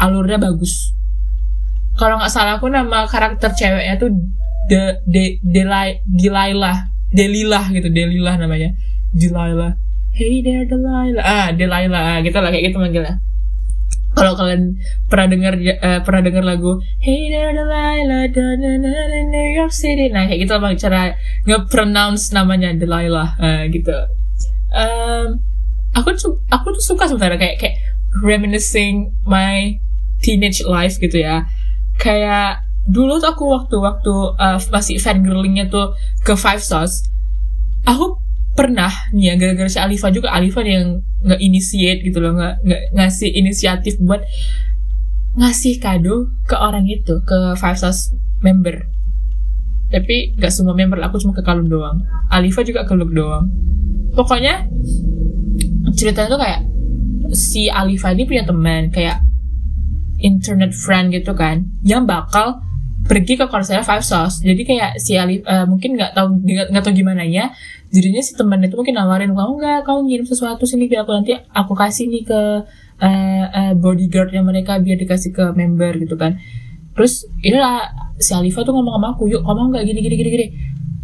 alurnya 0.00 0.40
bagus. 0.40 0.96
Kalau 2.00 2.16
nggak 2.16 2.32
salah 2.32 2.56
aku 2.56 2.72
nama 2.72 3.04
karakter 3.04 3.52
ceweknya 3.52 4.00
tuh 4.00 4.08
De 4.70 5.04
De 5.04 5.36
Delay 5.44 6.00
Delilah, 6.08 6.88
Delilah 7.12 7.64
gitu, 7.74 7.92
Delilah 7.92 8.40
namanya. 8.40 8.72
Delilah. 9.12 9.76
Hey 10.16 10.40
there 10.40 10.64
Delilah. 10.64 11.22
Ah, 11.22 11.48
Delilah. 11.52 12.00
Ah, 12.00 12.18
gitu 12.24 12.40
lah 12.40 12.48
kayak 12.48 12.72
gitu 12.72 12.78
manggilnya 12.80 13.20
kalau 14.10 14.34
kalian 14.34 14.76
pernah 15.06 15.26
dengar 15.30 15.54
uh, 15.58 16.00
pernah 16.02 16.22
dengar 16.26 16.42
lagu 16.42 16.82
Hey 16.98 17.30
Delilah 17.30 17.94
in 19.14 19.26
New 19.30 19.48
York 19.54 19.70
City. 19.70 20.10
Nah 20.10 20.26
kayak 20.26 20.40
gitu 20.46 20.52
lah 20.58 20.74
cara 20.74 21.14
nge-pronounce 21.46 22.34
namanya 22.34 22.74
Delilah 22.74 23.38
uh, 23.38 23.62
gitu. 23.70 23.94
Um, 24.70 25.42
aku 25.94 26.14
tuh 26.18 26.42
aku 26.50 26.74
tuh 26.74 26.94
suka 26.94 27.06
sebenarnya 27.06 27.38
kayak 27.38 27.56
kayak 27.62 27.76
reminiscing 28.22 29.14
my 29.26 29.78
teenage 30.22 30.62
life 30.66 30.98
gitu 30.98 31.22
ya. 31.22 31.46
Kayak 31.98 32.66
dulu 32.90 33.22
tuh 33.22 33.30
aku 33.30 33.44
waktu-waktu 33.46 34.14
uh, 34.40 34.58
masih 34.72 34.98
fangirlingnya 34.98 35.70
tuh 35.70 35.94
ke 36.26 36.34
Five 36.34 36.64
Stars 36.64 37.10
aku 37.88 38.19
pernah 38.54 38.90
nih 39.14 39.30
ya 39.30 39.34
gara-gara 39.38 39.70
si 39.70 39.78
Alifa 39.78 40.10
juga 40.10 40.34
Alifa 40.34 40.60
yang 40.66 41.00
nggak 41.22 41.40
initiate 41.40 42.00
gitu 42.02 42.18
loh 42.18 42.34
nggak 42.34 42.96
ngasih 42.96 43.30
inisiatif 43.30 43.96
buat 44.02 44.24
ngasih 45.38 45.78
kado 45.78 46.34
ke 46.46 46.58
orang 46.58 46.86
itu 46.90 47.22
ke 47.22 47.54
Five 47.54 47.78
Stars 47.78 48.10
member. 48.42 48.82
Tapi 49.90 50.38
nggak 50.38 50.52
semua 50.54 50.74
member 50.74 50.98
aku 51.02 51.18
cuma 51.22 51.34
ke 51.34 51.42
Kalum 51.42 51.70
doang. 51.70 52.02
Alifa 52.30 52.62
juga 52.66 52.86
ke 52.86 52.94
Luke 52.94 53.14
doang. 53.14 53.50
Pokoknya 54.14 54.66
ceritanya 55.94 56.28
tuh 56.30 56.40
kayak 56.42 56.60
si 57.30 57.70
Alifa 57.70 58.10
ini 58.10 58.26
punya 58.26 58.42
teman 58.42 58.90
kayak 58.90 59.22
internet 60.20 60.74
friend 60.74 61.14
gitu 61.14 61.32
kan 61.32 61.64
yang 61.86 62.04
bakal 62.04 62.60
pergi 63.06 63.38
ke 63.38 63.46
konser 63.48 63.80
Five 63.86 64.04
Stars. 64.04 64.42
Jadi 64.42 64.62
kayak 64.66 64.98
si 65.00 65.16
Ali 65.16 65.40
uh, 65.46 65.64
mungkin 65.64 65.96
nggak 65.96 66.12
tahu 66.14 66.42
nggak 66.44 66.82
tahu 66.84 66.94
gimana 66.94 67.24
ya 67.24 67.50
jadinya 67.90 68.22
si 68.22 68.38
temen 68.38 68.62
itu 68.62 68.78
mungkin 68.78 68.94
nawarin 68.94 69.34
kamu 69.34 69.52
nggak? 69.58 69.80
Kamu 69.84 70.06
ngirim 70.06 70.26
sesuatu 70.26 70.64
sini 70.64 70.86
biar 70.86 71.02
aku 71.02 71.12
nanti 71.14 71.34
aku 71.50 71.74
kasih 71.74 72.06
nih 72.06 72.22
ke 72.22 72.40
uh, 73.02 73.44
uh, 73.50 73.72
bodyguardnya 73.74 74.42
mereka 74.46 74.78
biar 74.78 74.96
dikasih 74.96 75.34
ke 75.34 75.44
member 75.58 75.98
gitu 75.98 76.14
kan. 76.14 76.38
Terus 76.94 77.26
inilah 77.42 77.90
si 78.22 78.30
Alifa 78.30 78.62
tuh 78.62 78.74
ngomong 78.74 78.94
sama 78.98 79.08
aku 79.14 79.26
yuk 79.26 79.42
ngomong 79.42 79.74
nggak? 79.74 79.84
Gini 79.84 80.00
gini 80.00 80.14
gini 80.16 80.30
gini. 80.30 80.46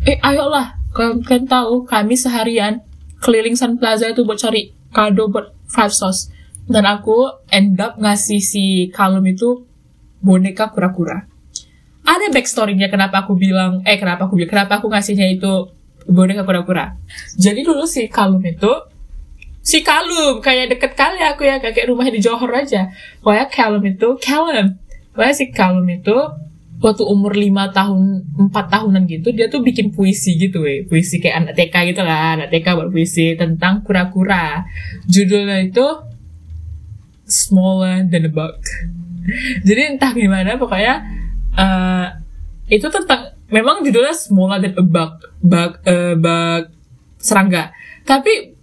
Eh 0.06 0.16
ayolah 0.22 0.78
kalian 0.94 1.26
kan 1.26 1.42
tahu 1.44 1.84
kami 1.84 2.14
seharian 2.14 2.80
keliling 3.20 3.58
Sun 3.58 3.76
Plaza 3.76 4.06
itu 4.06 4.22
buat 4.22 4.38
cari 4.38 4.70
kado 4.94 5.28
buat 5.28 5.52
Five 5.66 5.90
Stars. 5.90 6.30
Dan 6.66 6.82
aku 6.82 7.46
end 7.50 7.78
up 7.78 7.94
ngasih 7.98 8.42
si 8.42 8.90
Kalum 8.90 9.22
itu 9.26 9.66
boneka 10.18 10.70
kura-kura. 10.74 11.26
Ada 12.06 12.30
backstorynya 12.30 12.86
kenapa 12.90 13.26
aku 13.26 13.34
bilang 13.34 13.82
eh 13.82 13.98
kenapa 13.98 14.30
aku 14.30 14.38
bilang 14.38 14.50
kenapa 14.50 14.78
aku 14.78 14.90
ngasihnya 14.90 15.26
itu 15.38 15.75
boneka 16.06 16.46
kura-kura. 16.46 16.94
Jadi 17.36 17.66
dulu 17.66 17.84
si 17.84 18.06
Kalum 18.06 18.42
itu 18.46 18.72
si 19.62 19.82
Kalum 19.82 20.38
kayak 20.38 20.78
deket 20.78 20.92
kali 20.94 21.20
aku 21.22 21.42
ya 21.42 21.58
kayak 21.58 21.90
rumah 21.90 22.06
di 22.06 22.22
Johor 22.22 22.50
aja. 22.54 22.90
Pokoknya 23.20 23.46
Kalum 23.50 23.84
itu 23.84 24.08
Kalum. 24.22 24.78
Pokoknya 25.12 25.34
si 25.34 25.44
Kalum 25.50 25.86
itu 25.90 26.16
waktu 26.76 27.02
umur 27.08 27.32
5 27.32 27.72
tahun 27.72 28.02
4 28.52 28.52
tahunan 28.52 29.02
gitu 29.08 29.32
dia 29.32 29.48
tuh 29.48 29.64
bikin 29.64 29.96
puisi 29.96 30.36
gitu 30.36 30.60
weh 30.60 30.84
puisi 30.84 31.16
kayak 31.24 31.36
anak 31.40 31.52
TK 31.56 31.74
gitu 31.92 32.04
lah 32.04 32.36
anak 32.36 32.52
TK 32.52 32.66
buat 32.76 32.90
puisi 32.92 33.32
tentang 33.32 33.80
kura-kura 33.80 34.60
judulnya 35.08 35.64
itu 35.64 35.86
smaller 37.24 38.04
than 38.12 38.28
a 38.28 38.32
bug 38.32 38.60
jadi 39.66 39.96
entah 39.96 40.12
gimana 40.12 40.60
pokoknya 40.60 40.94
uh, 41.56 42.06
itu 42.68 42.86
tentang 42.92 43.35
memang 43.50 43.82
judulnya 43.82 44.14
smaller 44.14 44.58
than 44.62 44.74
a 44.74 44.84
bug 44.84 45.12
bug 45.42 45.70
uh, 45.86 46.14
bug 46.18 46.62
serangga. 47.18 47.70
Tapi 48.06 48.54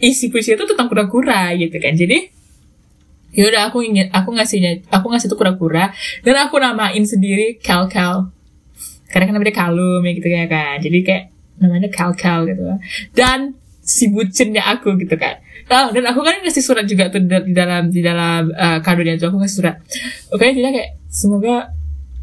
isi 0.00 0.32
puisi 0.32 0.56
itu 0.56 0.64
tentang 0.66 0.88
kura-kura 0.90 1.54
gitu 1.54 1.76
kan. 1.78 1.94
Jadi 1.94 2.40
yaudah 3.30 3.70
aku 3.70 3.86
ingin 3.86 4.10
aku 4.10 4.34
ngasihnya 4.34 4.90
aku 4.90 5.06
ngasih 5.10 5.30
itu 5.30 5.36
kura-kura. 5.38 5.94
Dan 6.22 6.34
aku 6.38 6.58
namain 6.58 7.02
sendiri 7.06 7.58
Cal 7.62 7.86
karena 9.10 9.26
kan 9.26 9.34
namanya 9.34 9.54
kalum 9.54 10.02
ya 10.06 10.12
gitu 10.14 10.28
ya 10.30 10.46
kan. 10.46 10.76
Jadi 10.78 10.98
kayak 11.02 11.24
namanya 11.58 11.88
Cal 11.90 12.46
gitu. 12.46 12.62
Dan 13.14 13.58
si 13.80 14.06
bucinnya 14.10 14.62
aku 14.70 14.94
gitu 15.02 15.18
kan. 15.18 15.42
Oh, 15.70 15.90
dan 15.94 16.02
aku 16.10 16.22
kan 16.26 16.42
ngasih 16.42 16.62
surat 16.62 16.82
juga 16.86 17.10
tuh 17.14 17.22
di 17.22 17.54
dalam 17.54 17.90
di 17.94 18.02
dalam 18.02 18.50
uh, 18.50 18.78
kadonya 18.82 19.14
itu 19.18 19.26
aku 19.26 19.38
ngasih 19.38 19.56
surat. 19.62 19.76
Oke 20.34 20.50
okay, 20.50 20.58
jadi 20.58 20.70
kayak 20.74 20.90
semoga 21.10 21.74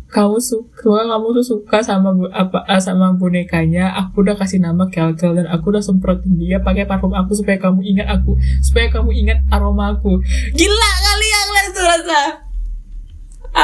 kamu 0.08 0.40
suka 0.40 1.04
kamu 1.04 1.28
tuh 1.36 1.46
suka 1.46 1.84
sama 1.84 2.16
apa 2.32 2.64
eh, 2.72 2.80
sama 2.80 3.12
bonekanya. 3.12 3.92
Aku 4.00 4.24
udah 4.24 4.40
kasih 4.40 4.64
nama 4.64 4.88
Kelkel 4.88 5.36
dan 5.36 5.48
aku 5.52 5.76
udah 5.76 5.84
semprotin 5.84 6.40
dia 6.40 6.64
pakai 6.64 6.88
parfum 6.88 7.12
aku 7.12 7.36
supaya 7.36 7.60
kamu 7.60 7.84
ingat 7.84 8.08
aku 8.08 8.40
supaya 8.64 8.88
kamu 8.88 9.12
ingat 9.14 9.44
aroma 9.52 9.96
aku. 9.96 10.24
Gila 10.56 10.92
kali 11.04 11.28
yang 11.28 11.50
lain 11.52 11.72
rasa. 11.76 12.22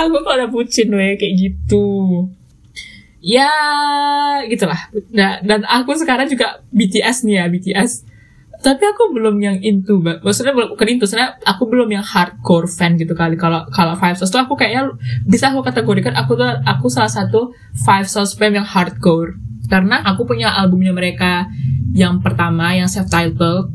Aku 0.03 0.15
kalau 0.25 0.35
udah 0.43 0.49
bucin 0.51 0.91
weh 0.91 1.15
kayak 1.15 1.33
gitu. 1.39 1.87
Ya 3.23 3.51
gitulah. 4.51 4.91
Nah, 5.15 5.39
dan 5.39 5.63
aku 5.63 5.95
sekarang 5.95 6.27
juga 6.27 6.59
BTS 6.75 7.23
nih 7.23 7.39
ya 7.39 7.45
BTS 7.47 8.12
tapi 8.63 8.83
aku 8.87 9.11
belum 9.11 9.35
yang 9.43 9.59
into 9.59 9.99
maksudnya 9.99 10.55
belum 10.55 10.79
bukan 10.79 10.87
into 10.87 11.03
sebenarnya 11.03 11.35
aku 11.43 11.67
belum 11.67 11.91
yang 11.91 12.01
hardcore 12.01 12.71
fan 12.71 12.95
gitu 12.95 13.11
kali. 13.11 13.35
Kalau 13.35 13.67
kalau 13.75 13.99
five 13.99 14.15
stars 14.15 14.31
tuh 14.31 14.39
aku 14.39 14.55
kayaknya 14.55 14.87
bisa 15.27 15.51
aku 15.51 15.59
kategorikan 15.59 16.15
aku 16.15 16.39
tuh 16.39 16.47
aku 16.63 16.87
salah 16.87 17.11
satu 17.11 17.51
five 17.83 18.07
stars 18.07 18.31
fan 18.39 18.55
yang 18.55 18.63
hardcore. 18.63 19.35
Karena 19.67 19.99
aku 20.07 20.23
punya 20.23 20.55
albumnya 20.55 20.95
mereka 20.95 21.51
yang 21.91 22.23
pertama 22.23 22.71
yang 22.71 22.87
self 22.87 23.11
titled 23.11 23.67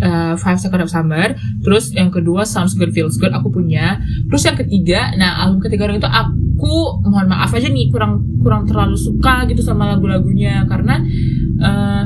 uh, 0.00 0.34
Five 0.40 0.58
Seconds 0.64 0.88
of 0.88 0.90
Summer. 0.90 1.36
Terus 1.60 1.92
yang 1.92 2.08
kedua 2.08 2.48
Sounds 2.48 2.72
Good 2.72 2.96
Feels 2.96 3.20
Good 3.20 3.36
aku 3.36 3.52
punya. 3.52 4.00
Terus 4.32 4.42
yang 4.48 4.56
ketiga 4.56 5.12
nah 5.20 5.44
album 5.44 5.60
ketiga 5.60 5.92
orang 5.92 6.00
itu 6.00 6.08
aku 6.08 7.04
mohon 7.04 7.28
maaf 7.28 7.52
aja 7.52 7.68
nih 7.68 7.92
kurang 7.92 8.24
kurang 8.40 8.64
terlalu 8.64 8.96
suka 8.96 9.44
gitu 9.44 9.60
sama 9.60 9.92
lagu-lagunya. 9.92 10.64
Karena 10.64 11.04
uh, 11.60 12.04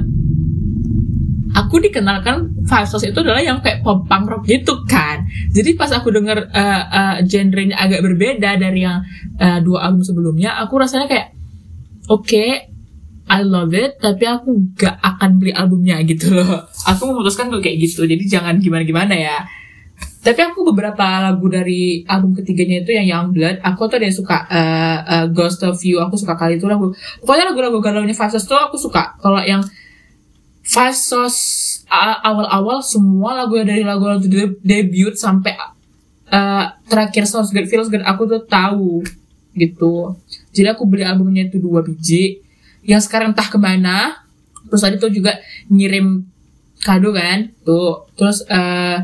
aku 1.57 1.81
dikenalkan 1.81 2.53
Five 2.69 2.91
itu 2.93 3.19
adalah 3.23 3.41
yang 3.41 3.65
kayak 3.65 3.81
pop 3.81 4.05
punk 4.05 4.29
rock 4.29 4.43
gitu 4.45 4.85
kan. 4.85 5.25
Jadi 5.55 5.79
pas 5.79 5.89
aku 5.95 6.13
denger 6.13 6.53
uh, 6.53 6.83
uh, 6.85 7.17
genrenya 7.25 7.79
agak 7.79 8.05
berbeda 8.05 8.61
dari 8.61 8.85
yang 8.85 9.01
uh, 9.41 9.59
dua 9.65 9.89
album 9.89 10.05
sebelumnya, 10.05 10.59
aku 10.61 10.77
rasanya 10.77 11.07
kayak 11.09 11.33
oke, 12.11 12.27
okay, 12.27 12.69
I 13.27 13.41
love 13.43 13.75
it, 13.75 13.99
tapi 14.03 14.27
aku 14.27 14.75
gak 14.79 14.99
akan 15.03 15.39
beli 15.43 15.55
albumnya 15.55 15.99
gitu 16.07 16.35
loh. 16.35 16.67
Aku 16.87 17.11
memutuskan 17.11 17.51
kayak 17.51 17.79
gitu, 17.83 18.07
jadi 18.07 18.23
jangan 18.27 18.59
gimana-gimana 18.59 19.15
ya. 19.15 19.47
Tapi 20.27 20.43
aku 20.43 20.67
beberapa 20.75 21.23
lagu 21.23 21.47
dari 21.47 22.03
album 22.03 22.35
ketiganya 22.35 22.83
itu 22.83 22.91
yang 22.99 23.07
Young 23.07 23.29
Blood, 23.31 23.63
aku 23.63 23.87
tuh 23.87 24.03
ada 24.03 24.07
yang 24.11 24.19
suka 24.19 24.43
uh, 24.51 24.99
uh, 25.07 25.27
Ghost 25.31 25.63
of 25.63 25.79
You, 25.87 26.03
aku 26.03 26.19
suka 26.19 26.35
kali 26.35 26.59
itu 26.59 26.67
lagu. 26.67 26.91
Pokoknya 27.23 27.55
lagu-lagu 27.55 27.79
galau-nya 27.79 28.11
Five 28.11 28.35
Stars 28.35 28.47
tuh 28.51 28.59
aku 28.59 28.75
suka. 28.75 29.15
Kalau 29.23 29.39
yang 29.43 29.63
Five 30.67 30.99
Sauce 30.99 31.43
awal-awal 32.23 32.83
semua 32.83 33.39
lagu 33.39 33.55
dari 33.63 33.87
lagu-lagu 33.87 34.27
debut 34.61 35.15
sampai 35.15 35.55
uh, 36.31 36.65
terakhir 36.91 37.25
Sounds 37.31 37.55
Good 37.55 37.71
Feels 37.71 37.87
Good 37.87 38.03
aku 38.03 38.27
tuh 38.27 38.43
tahu 38.43 39.07
gitu. 39.57 40.15
Jadi 40.53 40.69
aku 40.69 40.85
beli 40.85 41.07
albumnya 41.07 41.49
itu 41.49 41.57
dua 41.57 41.81
biji. 41.81 42.45
Yang 42.85 43.09
sekarang 43.09 43.33
entah 43.33 43.49
ke 43.49 43.59
mana. 43.59 44.21
Terus 44.69 44.83
tadi 44.83 44.97
tuh 45.01 45.11
juga 45.11 45.39
ngirim 45.73 46.27
kado 46.85 47.11
kan. 47.17 47.51
Tuh. 47.65 48.11
Terus 48.15 48.45
uh, 48.47 48.99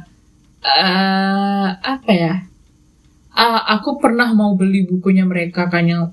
uh, 0.60 1.68
apa 1.80 2.12
ya? 2.12 2.34
Uh, 3.32 3.60
aku 3.80 3.96
pernah 3.96 4.28
mau 4.36 4.52
beli 4.52 4.84
bukunya 4.84 5.24
mereka 5.24 5.72
kan 5.72 5.88
yang 5.88 6.12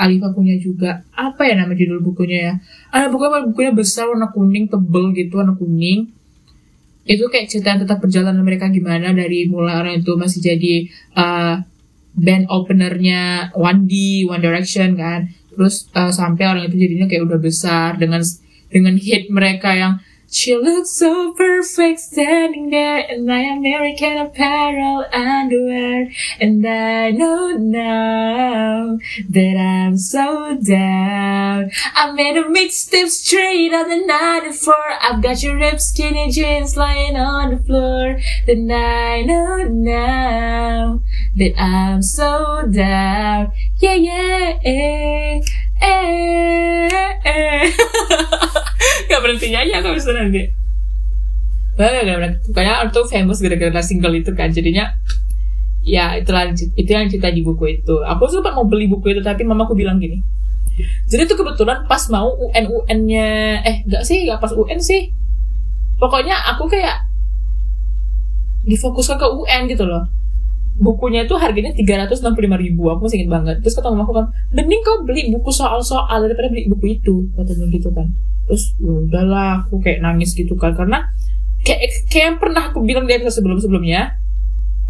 Alifa 0.00 0.32
punya 0.32 0.56
juga. 0.56 1.04
Apa 1.12 1.44
ya 1.44 1.60
nama 1.60 1.76
judul 1.76 2.00
bukunya 2.00 2.38
ya? 2.40 2.54
Ada 2.88 3.12
bukunya 3.12 3.44
bukunya 3.44 3.72
besar 3.76 4.08
warna 4.08 4.32
kuning 4.32 4.72
tebel 4.72 5.12
gitu 5.12 5.36
warna 5.36 5.52
kuning. 5.52 6.08
Itu 7.04 7.28
kayak 7.28 7.52
cerita 7.52 7.76
tetap 7.76 8.00
perjalanan 8.00 8.40
mereka 8.40 8.72
gimana 8.72 9.12
dari 9.12 9.44
mulai 9.44 9.76
orang 9.76 9.94
itu 10.00 10.16
masih 10.16 10.40
jadi 10.40 10.74
uh, 11.20 11.60
band 12.16 12.48
openernya 12.48 13.52
One 13.52 13.84
D 13.84 14.24
One 14.24 14.40
Direction 14.40 14.96
kan. 14.96 15.28
Terus 15.52 15.92
uh, 15.92 16.08
sampai 16.08 16.48
orang 16.48 16.64
itu 16.72 16.80
jadinya 16.80 17.04
kayak 17.04 17.28
udah 17.28 17.40
besar 17.42 18.00
dengan 18.00 18.24
dengan 18.70 18.94
hit 18.96 19.28
mereka 19.28 19.76
yang 19.76 20.00
She 20.32 20.54
looks 20.56 20.92
so 20.92 21.32
perfect 21.32 21.98
standing 21.98 22.70
there 22.70 23.00
in 23.00 23.26
my 23.26 23.40
American 23.40 24.16
apparel 24.16 25.04
underwear. 25.12 26.08
And 26.40 26.64
I 26.64 27.10
know 27.10 27.56
now 27.56 28.98
that 29.28 29.56
I'm 29.58 29.98
so 29.98 30.56
down. 30.56 31.72
I 31.96 32.12
made 32.12 32.36
a 32.36 32.44
mixtape 32.44 33.08
straight 33.08 33.72
out 33.72 33.88
the 33.88 34.06
94. 34.06 34.74
I've 35.02 35.20
got 35.20 35.42
your 35.42 35.56
ripped 35.56 35.82
skinny 35.82 36.30
jeans 36.30 36.76
lying 36.76 37.16
on 37.16 37.50
the 37.50 37.62
floor. 37.64 38.20
Then 38.46 38.70
I 38.70 39.22
know 39.22 39.64
now 39.64 41.02
that 41.36 41.60
I'm 41.60 42.02
so 42.02 42.68
down. 42.70 43.50
Yeah, 43.78 43.94
yeah, 43.94 44.58
eh, 44.64 45.40
eh, 45.80 47.18
eh. 47.24 48.52
gak 49.08 49.20
berhenti 49.20 49.46
nyanyi 49.52 49.72
aku 49.76 49.92
nanti. 49.92 50.42
Gak, 51.78 51.88
gak, 51.96 52.04
gak, 52.04 52.32
pokoknya 52.50 52.74
tuh 52.92 53.04
famous 53.08 53.40
gara-gara 53.40 53.80
single 53.80 54.14
itu 54.16 54.30
kan. 54.36 54.52
Jadinya 54.52 54.92
ya 55.80 56.12
itulah 56.20 56.52
itu 56.52 56.90
yang 56.90 57.08
cerita 57.08 57.32
di 57.32 57.40
buku 57.40 57.80
itu. 57.80 58.04
Aku 58.04 58.28
sempat 58.28 58.52
mau 58.52 58.68
beli 58.68 58.84
buku 58.90 59.16
itu 59.16 59.20
tapi 59.24 59.46
mamaku 59.48 59.72
bilang 59.72 59.96
gini. 59.96 60.20
Jadi 61.08 61.28
tuh 61.28 61.36
kebetulan 61.40 61.84
pas 61.84 62.00
mau 62.08 62.32
UN 62.40 62.64
UN 62.68 62.98
nya 63.04 63.28
eh 63.64 63.76
gak 63.88 64.04
sih 64.04 64.28
gak 64.28 64.40
pas 64.40 64.52
UN 64.52 64.80
sih. 64.80 65.12
Pokoknya 66.00 66.36
aku 66.56 66.68
kayak 66.68 67.04
difokuskan 68.64 69.16
ke 69.20 69.26
UN 69.28 69.68
gitu 69.68 69.84
loh. 69.88 70.04
Bukunya 70.80 71.28
itu 71.28 71.36
harganya 71.36 71.76
tiga 71.76 72.00
ratus 72.00 72.24
enam 72.24 72.32
puluh 72.32 72.48
lima 72.48 72.56
ribu. 72.56 72.88
Aku 72.88 73.04
masih 73.04 73.24
inget 73.24 73.32
banget. 73.32 73.56
Terus 73.60 73.76
kata 73.76 73.92
mamaku 73.92 74.16
kan 74.16 74.26
mending 74.52 74.80
kau 74.80 75.04
beli 75.04 75.28
buku 75.32 75.52
soal-soal 75.52 76.24
daripada 76.24 76.48
beli 76.48 76.68
buku 76.68 77.00
itu 77.00 77.28
katanya 77.36 77.68
gitu 77.72 77.88
kan 77.92 78.08
terus 78.50 78.74
ya 78.82 78.90
udahlah 78.90 79.62
aku 79.62 79.78
kayak 79.78 80.02
nangis 80.02 80.34
gitu 80.34 80.58
kan. 80.58 80.74
Karena 80.74 81.06
kayak 81.62 82.10
kayak 82.10 82.24
yang 82.34 82.38
pernah 82.42 82.62
aku 82.74 82.82
bilang 82.82 83.06
di 83.06 83.14
episode 83.14 83.38
sebelum 83.38 83.62
sebelumnya 83.62 84.18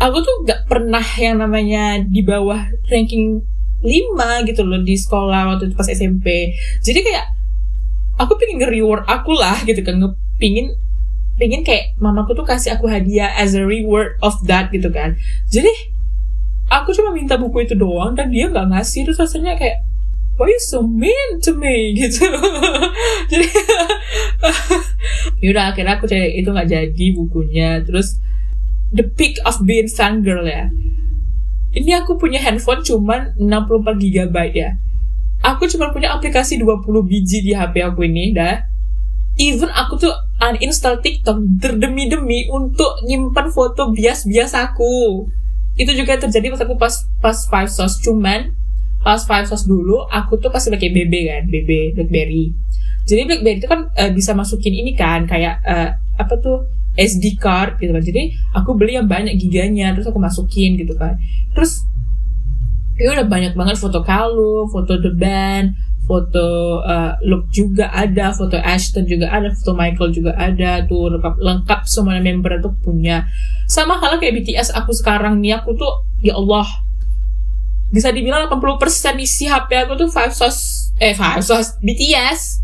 aku 0.00 0.24
tuh 0.24 0.36
gak 0.48 0.64
pernah 0.64 1.04
yang 1.20 1.36
namanya 1.44 2.00
di 2.00 2.24
bawah 2.24 2.72
ranking 2.88 3.44
5 3.84 4.48
gitu 4.48 4.64
loh 4.64 4.80
di 4.80 4.96
sekolah 4.96 5.52
waktu 5.52 5.68
itu 5.68 5.76
pas 5.76 5.88
SMP 5.88 6.56
jadi 6.80 7.00
kayak 7.04 7.26
aku 8.20 8.36
pengen 8.36 8.60
nge-reward 8.60 9.08
aku 9.08 9.32
lah 9.32 9.56
gitu 9.64 9.80
kan. 9.80 9.96
Ngepingin 9.96 10.76
pengen 11.40 11.64
kayak 11.64 11.96
mamaku 11.96 12.36
tuh 12.36 12.44
kasih 12.44 12.76
aku 12.76 12.84
hadiah 12.84 13.32
as 13.40 13.56
a 13.56 13.64
reward 13.64 14.20
of 14.20 14.36
that 14.44 14.68
gitu 14.68 14.92
kan. 14.92 15.16
Jadi 15.48 15.72
aku 16.68 16.92
cuma 16.92 17.16
minta 17.16 17.40
buku 17.40 17.64
itu 17.64 17.72
doang 17.72 18.12
dan 18.12 18.28
dia 18.28 18.52
nggak 18.52 18.68
ngasih. 18.68 19.08
Terus 19.08 19.16
rasanya 19.16 19.56
kayak 19.56 19.80
why 20.36 20.48
you 20.48 20.60
so 20.60 20.82
mean 20.82 21.40
to 21.42 21.56
me? 21.56 21.92
Gitu. 21.98 22.26
Jadi 23.30 23.46
yaudah 25.40 25.72
akhirnya 25.72 25.96
aku 25.96 26.04
cari 26.06 26.40
itu 26.40 26.48
nggak 26.50 26.68
jadi 26.68 27.06
bukunya. 27.16 27.80
Terus 27.84 28.20
the 28.92 29.06
peak 29.06 29.38
of 29.46 29.62
being 29.62 29.88
fangirl 29.88 30.44
ya. 30.44 30.68
Ini 31.70 32.02
aku 32.02 32.18
punya 32.18 32.42
handphone 32.42 32.82
cuman 32.82 33.38
64 33.38 34.02
GB 34.02 34.36
ya. 34.58 34.74
Aku 35.40 35.64
cuma 35.70 35.88
punya 35.94 36.12
aplikasi 36.12 36.60
20 36.60 36.84
biji 37.06 37.40
di 37.40 37.52
HP 37.56 37.80
aku 37.80 38.04
ini 38.04 38.34
dah. 38.34 38.66
Even 39.40 39.72
aku 39.72 39.96
tuh 39.96 40.12
uninstall 40.42 41.00
TikTok 41.00 41.40
terdemi-demi 41.62 42.50
untuk 42.52 43.00
nyimpan 43.06 43.48
foto 43.48 43.88
bias-bias 43.94 44.52
aku. 44.52 45.24
Itu 45.78 45.96
juga 45.96 46.20
terjadi 46.20 46.52
pas 46.52 46.60
aku 46.60 46.74
pas 46.76 46.94
pas 47.24 47.38
five 47.48 47.70
sauce 47.72 48.02
cuman 48.04 48.52
pas 49.00 49.20
five 49.24 49.48
sauce 49.48 49.64
dulu 49.64 50.04
aku 50.12 50.36
tuh 50.36 50.52
pasti 50.52 50.68
pakai 50.68 50.92
BB 50.92 51.14
kan, 51.28 51.42
BB 51.48 51.70
BlackBerry. 51.96 52.52
Jadi 53.08 53.20
BlackBerry 53.26 53.56
itu 53.58 53.68
kan 53.68 53.88
uh, 53.96 54.10
bisa 54.12 54.36
masukin 54.36 54.76
ini 54.76 54.92
kan 54.92 55.24
kayak 55.24 55.64
uh, 55.64 55.96
apa 56.20 56.34
tuh 56.38 56.68
SD 56.94 57.40
card 57.40 57.80
gitu 57.80 57.96
kan. 57.96 58.04
Jadi 58.04 58.36
aku 58.52 58.76
beli 58.76 59.00
yang 59.00 59.08
banyak 59.08 59.40
giganya 59.40 59.96
terus 59.96 60.08
aku 60.08 60.20
masukin 60.20 60.76
gitu 60.76 60.92
kan. 60.94 61.16
Terus 61.56 61.88
ya 63.00 63.16
udah 63.16 63.26
banyak 63.26 63.56
banget 63.56 63.80
foto 63.80 64.04
kalung, 64.04 64.68
foto 64.68 65.00
the 65.00 65.08
band, 65.16 65.72
foto 66.04 66.82
uh, 66.84 67.16
Luke 67.24 67.48
juga 67.48 67.88
ada, 67.88 68.36
foto 68.36 68.60
Ashton 68.60 69.08
juga 69.08 69.32
ada, 69.32 69.48
foto 69.56 69.72
Michael 69.72 70.12
juga 70.12 70.36
ada, 70.36 70.84
tuh 70.84 71.08
lengkap 71.16 71.40
lengkap 71.40 71.80
semua 71.88 72.20
member 72.20 72.60
itu 72.60 72.68
punya. 72.84 73.24
Sama 73.64 73.96
halnya 73.96 74.20
kayak 74.20 74.44
BTS 74.44 74.76
aku 74.76 74.92
sekarang 74.92 75.40
nih 75.40 75.56
aku 75.56 75.72
tuh 75.78 76.04
ya 76.20 76.36
Allah 76.36 76.68
bisa 77.90 78.14
dibilang 78.14 78.46
80% 78.46 79.18
isi 79.18 79.50
HP 79.50 79.86
aku 79.86 79.98
tuh 79.98 80.08
five 80.10 80.30
sauce 80.30 80.94
eh 81.02 81.14
five 81.14 81.42
sauce 81.42 81.74
BTS 81.82 82.62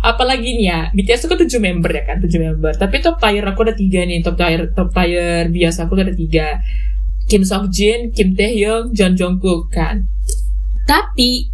apalagi 0.00 0.56
nih 0.56 0.66
ya 0.66 0.80
BTS 0.96 1.20
itu 1.24 1.28
kan 1.28 1.38
tujuh 1.44 1.60
member 1.60 1.90
ya 1.92 2.02
kan 2.08 2.16
tujuh 2.24 2.40
member. 2.40 2.72
Tapi 2.72 3.04
top 3.04 3.20
tier 3.20 3.44
aku 3.44 3.60
ada 3.68 3.74
tiga 3.76 4.00
nih 4.04 4.24
top 4.24 4.36
tier 4.40 4.72
top 4.72 4.88
tier 4.96 5.52
biasa 5.52 5.86
aku 5.86 5.92
ada 6.00 6.16
tiga. 6.16 6.60
Kim 7.30 7.46
Sok 7.46 7.70
Jin 7.70 8.10
Kim 8.10 8.34
Tae 8.34 8.56
Hyung 8.56 8.90
Jung 8.96 9.14
Jungkook 9.14 9.70
kan. 9.70 10.08
Tapi 10.88 11.46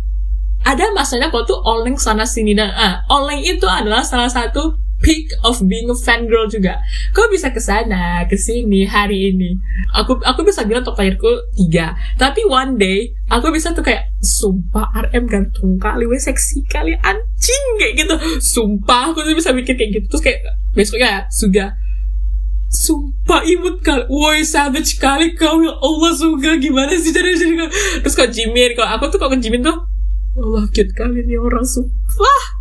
ada 0.64 0.88
masanya 0.96 1.28
kau 1.28 1.44
tuh 1.44 1.58
oleng 1.60 1.98
sana 2.00 2.24
sini. 2.24 2.56
Dan 2.56 2.70
ah 2.72 3.04
oleng 3.12 3.42
itu 3.42 3.66
adalah 3.66 4.00
salah 4.06 4.30
satu 4.30 4.78
peak 5.00 5.28
of 5.44 5.60
being 5.68 5.88
a 5.92 5.96
fan 5.96 6.28
girl 6.28 6.48
juga. 6.48 6.80
Kau 7.12 7.28
bisa 7.28 7.52
ke 7.52 7.60
sana, 7.60 8.24
ke 8.24 8.36
sini 8.36 8.88
hari 8.88 9.32
ini. 9.32 9.56
Aku 9.96 10.20
aku 10.24 10.44
bisa 10.44 10.64
bilang 10.64 10.84
top 10.84 10.96
tierku 10.96 11.28
tiga. 11.56 11.96
Tapi 12.16 12.44
one 12.48 12.80
day 12.80 13.12
aku 13.28 13.52
bisa 13.52 13.72
tuh 13.76 13.84
kayak 13.84 14.12
sumpah 14.20 14.92
RM 15.08 15.28
gantung 15.28 15.76
kali, 15.76 16.08
we 16.08 16.16
seksi 16.16 16.64
kali 16.68 16.96
anjing 17.00 17.64
kayak 17.80 17.94
gitu. 18.04 18.14
Sumpah 18.40 19.12
aku 19.12 19.24
tuh 19.24 19.36
bisa 19.36 19.52
mikir 19.52 19.76
kayak 19.76 20.02
gitu. 20.02 20.06
Terus 20.16 20.22
kayak 20.22 20.40
besoknya 20.76 21.28
sudah 21.32 21.76
Sumpah 22.66 23.46
imut 23.46 23.78
kali 23.78 24.10
Woi 24.10 24.42
savage 24.42 24.98
kali 24.98 25.38
kau 25.38 25.62
Ya 25.62 25.70
Allah 25.70 26.12
suka 26.18 26.58
Gimana 26.58 26.98
sih 26.98 27.14
cara-cara 27.14 27.70
Terus 28.02 28.14
kok 28.18 28.34
Jimin 28.34 28.74
Kalau 28.74 28.90
aku 28.90 29.06
tuh 29.06 29.22
kok 29.22 29.30
ke 29.30 29.38
Jimin 29.38 29.62
tuh 29.62 29.86
Allah 30.36 30.68
cute 30.68 30.92
kali 30.92 31.24
nih 31.24 31.40
orang 31.40 31.64
sumpah 31.64 32.55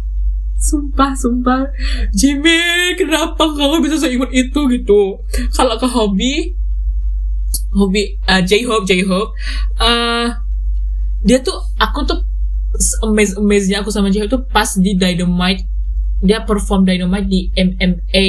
sumpah 0.65 1.13
sumpah. 1.13 1.69
Jimmy 2.09 2.97
kenapa 2.97 3.53
kamu 3.53 3.85
bisa 3.85 4.01
seingat 4.01 4.33
itu 4.33 4.59
gitu? 4.73 5.21
Kalau 5.53 5.77
ke 5.77 5.85
hobi 5.85 6.57
hobi 7.75 8.17
uh, 8.25 8.41
J-Hope 8.41 8.87
J-Hope 8.87 9.31
uh, 9.83 10.27
dia 11.21 11.37
tuh 11.43 11.55
aku 11.77 12.07
tuh 12.07 12.19
amaze 13.05 13.37
amaze 13.37 13.67
nya 13.69 13.85
aku 13.85 13.93
sama 13.93 14.09
J-Hope 14.09 14.33
tuh 14.33 14.43
pas 14.49 14.73
di 14.73 14.97
Dynamite. 14.97 15.61
Dia 16.25 16.41
perform 16.41 16.87
Dynamite 16.87 17.27
di 17.29 17.41
MMA 17.53 18.27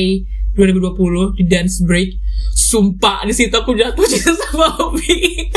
2020 0.58 1.40
di 1.40 1.44
dance 1.48 1.80
break. 1.80 2.20
Sumpah 2.52 3.24
di 3.24 3.32
situ 3.32 3.52
aku 3.56 3.72
jatuh 3.72 4.04
cinta 4.04 4.36
sama 4.44 4.68
hobi. 4.76 5.48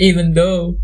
Even 0.00 0.32
though 0.32 0.76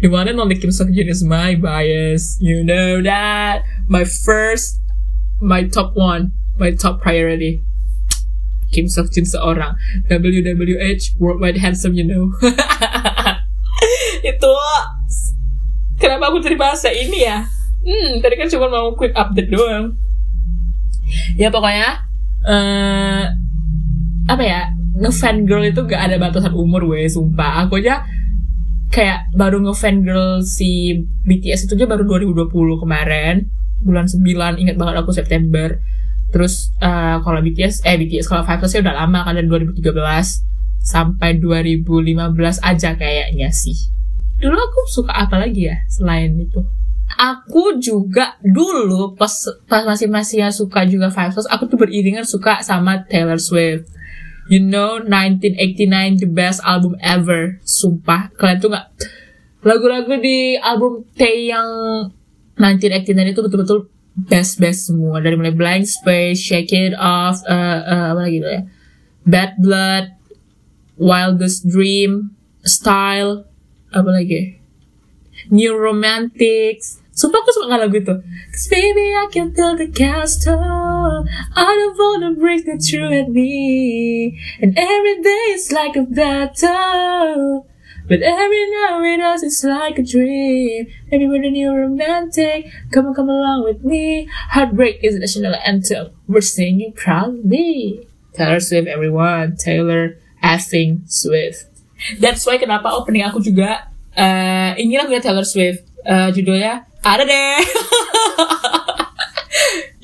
the 0.00 0.08
one 0.08 0.28
and 0.28 0.40
only 0.40 0.56
Kim 0.56 0.70
Seok 0.72 0.92
Jin 0.96 1.08
is 1.08 1.22
my 1.22 1.54
bias. 1.54 2.40
You 2.40 2.64
know 2.64 3.04
that. 3.04 3.62
My 3.88 4.04
first 4.04 4.80
my 5.40 5.64
top 5.68 5.92
one 5.96 6.32
my 6.56 6.72
top 6.72 7.00
priority. 7.00 7.60
Kim 8.72 8.88
Seok 8.88 9.12
Jin 9.12 9.28
seorang. 9.28 9.76
WWH 10.08 11.20
Worldwide 11.20 11.60
Handsome 11.60 11.94
you 11.94 12.04
know. 12.08 12.32
Itu 14.30 14.52
kenapa 16.00 16.32
aku 16.32 16.40
jadi 16.40 16.56
bahasa 16.56 16.88
ini 16.88 17.28
ya? 17.28 17.44
Hmm 17.80 18.20
tadi 18.24 18.36
kan 18.36 18.48
cuma 18.48 18.72
mau 18.72 18.96
quick 18.96 19.12
update 19.12 19.52
doang. 19.52 19.96
Ya 21.36 21.52
pokoknya 21.52 22.08
uh, 22.48 23.24
apa 24.28 24.44
ya? 24.44 24.72
Ngefan 25.00 25.48
girl 25.48 25.64
itu 25.64 25.80
gak 25.88 26.12
ada 26.12 26.20
batasan 26.20 26.52
umur 26.52 26.84
weh 26.92 27.08
sumpah. 27.08 27.64
Aku 27.64 27.80
aja 27.80 28.04
kayak 28.90 29.30
baru 29.38 29.62
ngefan 29.62 30.02
girl 30.02 30.42
si 30.42 31.02
BTS 31.24 31.70
itu 31.70 31.78
aja 31.78 31.86
baru 31.86 32.04
2020 32.04 32.50
kemarin 32.82 33.46
bulan 33.80 34.10
9 34.10 34.60
ingat 34.60 34.76
banget 34.76 34.94
aku 35.00 35.14
September 35.14 35.78
Terus 36.30 36.70
uh, 36.78 37.18
kalau 37.20 37.42
BTS, 37.42 37.82
eh 37.82 37.98
BTS 37.98 38.30
kalau 38.30 38.46
Five 38.46 38.62
udah 38.62 38.94
lama 38.94 39.26
kan 39.26 39.34
dari 39.34 39.50
2013 39.50 39.90
sampai 40.80 41.36
2015 41.42 42.06
aja 42.62 42.90
kayaknya 42.94 43.50
sih. 43.50 43.90
Dulu 44.40 44.56
aku 44.56 44.80
suka 44.88 45.12
apa 45.12 45.36
lagi 45.36 45.68
ya 45.68 45.76
selain 45.90 46.38
itu? 46.38 46.62
Aku 47.10 47.82
juga 47.82 48.38
dulu 48.38 49.18
pas 49.18 49.34
pas 49.66 49.82
masih 49.82 50.06
masih 50.06 50.46
suka 50.54 50.86
juga 50.86 51.10
Five 51.10 51.34
aku 51.34 51.66
tuh 51.66 51.76
beriringan 51.76 52.22
suka 52.22 52.62
sama 52.62 53.02
Taylor 53.10 53.42
Swift. 53.42 53.90
You 54.50 54.58
know, 54.58 54.98
1989 54.98 56.18
the 56.18 56.26
best 56.26 56.58
album 56.66 56.98
ever. 56.98 57.62
Sumpah, 57.62 58.34
kalian 58.34 58.58
tuh 58.58 58.74
nggak 58.74 58.86
lagu-lagu 59.62 60.10
di 60.18 60.58
album 60.58 61.06
T 61.14 61.22
yang 61.54 61.68
1989 62.58 63.30
itu 63.30 63.40
betul-betul 63.46 63.78
best 64.26 64.58
best 64.58 64.90
semua. 64.90 65.22
Dari 65.22 65.38
mulai 65.38 65.54
blank 65.54 65.86
space 65.86 66.42
shake 66.42 66.74
it 66.74 66.98
off 66.98 67.38
uh, 67.46 67.80
uh, 67.86 68.06
apa 68.10 68.20
lagi 68.26 68.42
ya? 68.42 68.66
Bad 69.22 69.62
blood 69.62 70.18
wildest 70.98 71.70
dream 71.70 72.34
style 72.66 73.46
apa 73.94 74.10
lagi? 74.10 74.58
New 75.46 75.78
romantics 75.78 76.98
Sumpah 77.20 77.44
aku 77.44 77.52
suka 77.52 77.76
lagu 77.76 78.00
itu 78.00 78.16
Cause 78.48 78.66
baby 78.72 79.12
I 79.12 79.28
can 79.28 79.52
the 79.52 79.92
castle 79.92 81.28
I 81.52 81.68
don't 81.68 82.00
wanna 82.00 82.32
break 82.32 82.64
the 82.64 82.80
truth 82.80 83.12
at 83.12 83.28
me 83.28 84.40
And 84.56 84.72
every 84.72 85.20
day 85.20 85.52
is 85.52 85.68
like 85.68 86.00
a 86.00 86.08
battle 86.08 87.68
But 88.08 88.24
every 88.24 88.60
then 89.30 89.46
it's 89.46 89.62
like 89.62 89.98
a 89.98 90.02
dream. 90.02 90.88
Maybe 91.12 91.28
when 91.28 91.54
you're 91.54 91.78
romantic, 91.86 92.66
come 92.90 93.06
on, 93.06 93.14
come 93.14 93.30
along 93.30 93.62
with 93.62 93.84
me. 93.84 94.28
Heartbreak 94.50 94.98
is 95.04 95.14
the 95.14 95.20
national 95.20 95.54
anthem. 95.64 96.10
We're 96.26 96.40
singing 96.40 96.92
proudly. 96.92 98.08
Taylor 98.34 98.58
Swift, 98.58 98.88
everyone. 98.88 99.56
Taylor 99.56 100.18
effing 100.42 101.06
Swift. 101.06 101.70
That's 102.18 102.42
why 102.46 102.58
kenapa 102.58 102.90
opening 102.90 103.22
aku 103.22 103.38
juga 103.38 103.94
uh, 104.18 104.74
ini 104.74 104.98
lagunya 104.98 105.22
Taylor 105.22 105.46
Swift. 105.46 105.86
Uh, 106.00 106.34
judulnya 106.34 106.89
ada 107.04 107.22
deh. 107.24 107.60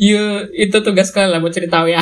you 0.07 0.21
itu 0.53 0.77
tugas 0.85 1.13
kalian 1.13 1.31
lah 1.37 1.41
buat 1.41 1.53
cerita 1.53 1.85
ya. 1.89 2.01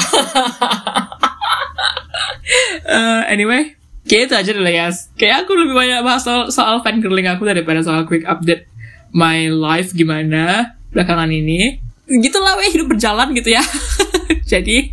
uh, 2.91 3.23
anyway, 3.33 3.75
Kayak 4.05 4.23
itu 4.29 4.35
aja 4.37 4.51
dulu 4.53 4.69
ya. 4.69 4.87
Kayak 5.17 5.37
aku 5.45 5.53
lebih 5.57 5.75
banyak 5.75 6.05
bahas 6.05 6.21
soal, 6.21 6.53
soal 6.53 6.85
fangirling 6.85 7.25
aku 7.25 7.49
daripada 7.49 7.81
soal 7.81 8.05
quick 8.05 8.29
update 8.29 8.69
my 9.17 9.49
life 9.49 9.97
gimana 9.97 10.77
belakangan 10.93 11.33
ini. 11.33 11.81
Gitu 12.05 12.37
lah 12.37 12.61
weh 12.61 12.69
hidup 12.69 12.93
berjalan 12.93 13.33
gitu 13.33 13.57
ya. 13.57 13.65
Jadi 14.53 14.93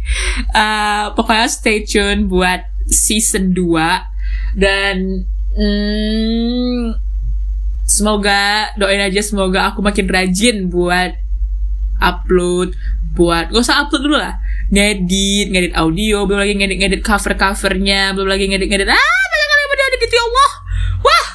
uh, 0.55 1.11
pokoknya 1.11 1.47
stay 1.51 1.83
tune 1.83 2.31
buat 2.31 2.63
season 2.87 3.51
2 3.51 4.55
dan 4.55 5.27
hmm, 5.59 6.95
semoga 7.91 8.71
doain 8.80 9.04
aja 9.04 9.19
semoga 9.19 9.67
aku 9.67 9.84
makin 9.84 10.08
rajin 10.08 10.71
buat 10.71 11.12
upload 11.99 12.71
buat 13.12 13.51
gak 13.51 13.60
usah 13.60 13.84
upload 13.84 14.01
dulu 14.08 14.17
lah. 14.17 14.39
Ngedit 14.71 15.51
ngedit 15.51 15.73
audio 15.75 16.23
belum 16.23 16.39
lagi 16.39 16.56
ngedit 16.56 16.77
ngedit 16.80 17.01
cover 17.04 17.36
covernya 17.36 18.15
belum 18.15 18.32
lagi 18.32 18.47
ngedit 18.47 18.71
ngedit 18.71 18.88
ah 18.88 19.21
banyak 19.27 19.47
kali 19.51 19.62
yang 19.62 19.88
edit 19.91 19.99
gitu 20.08 20.15
ya 20.15 20.23
Allah. 20.23 20.51
Wah! 21.04 21.27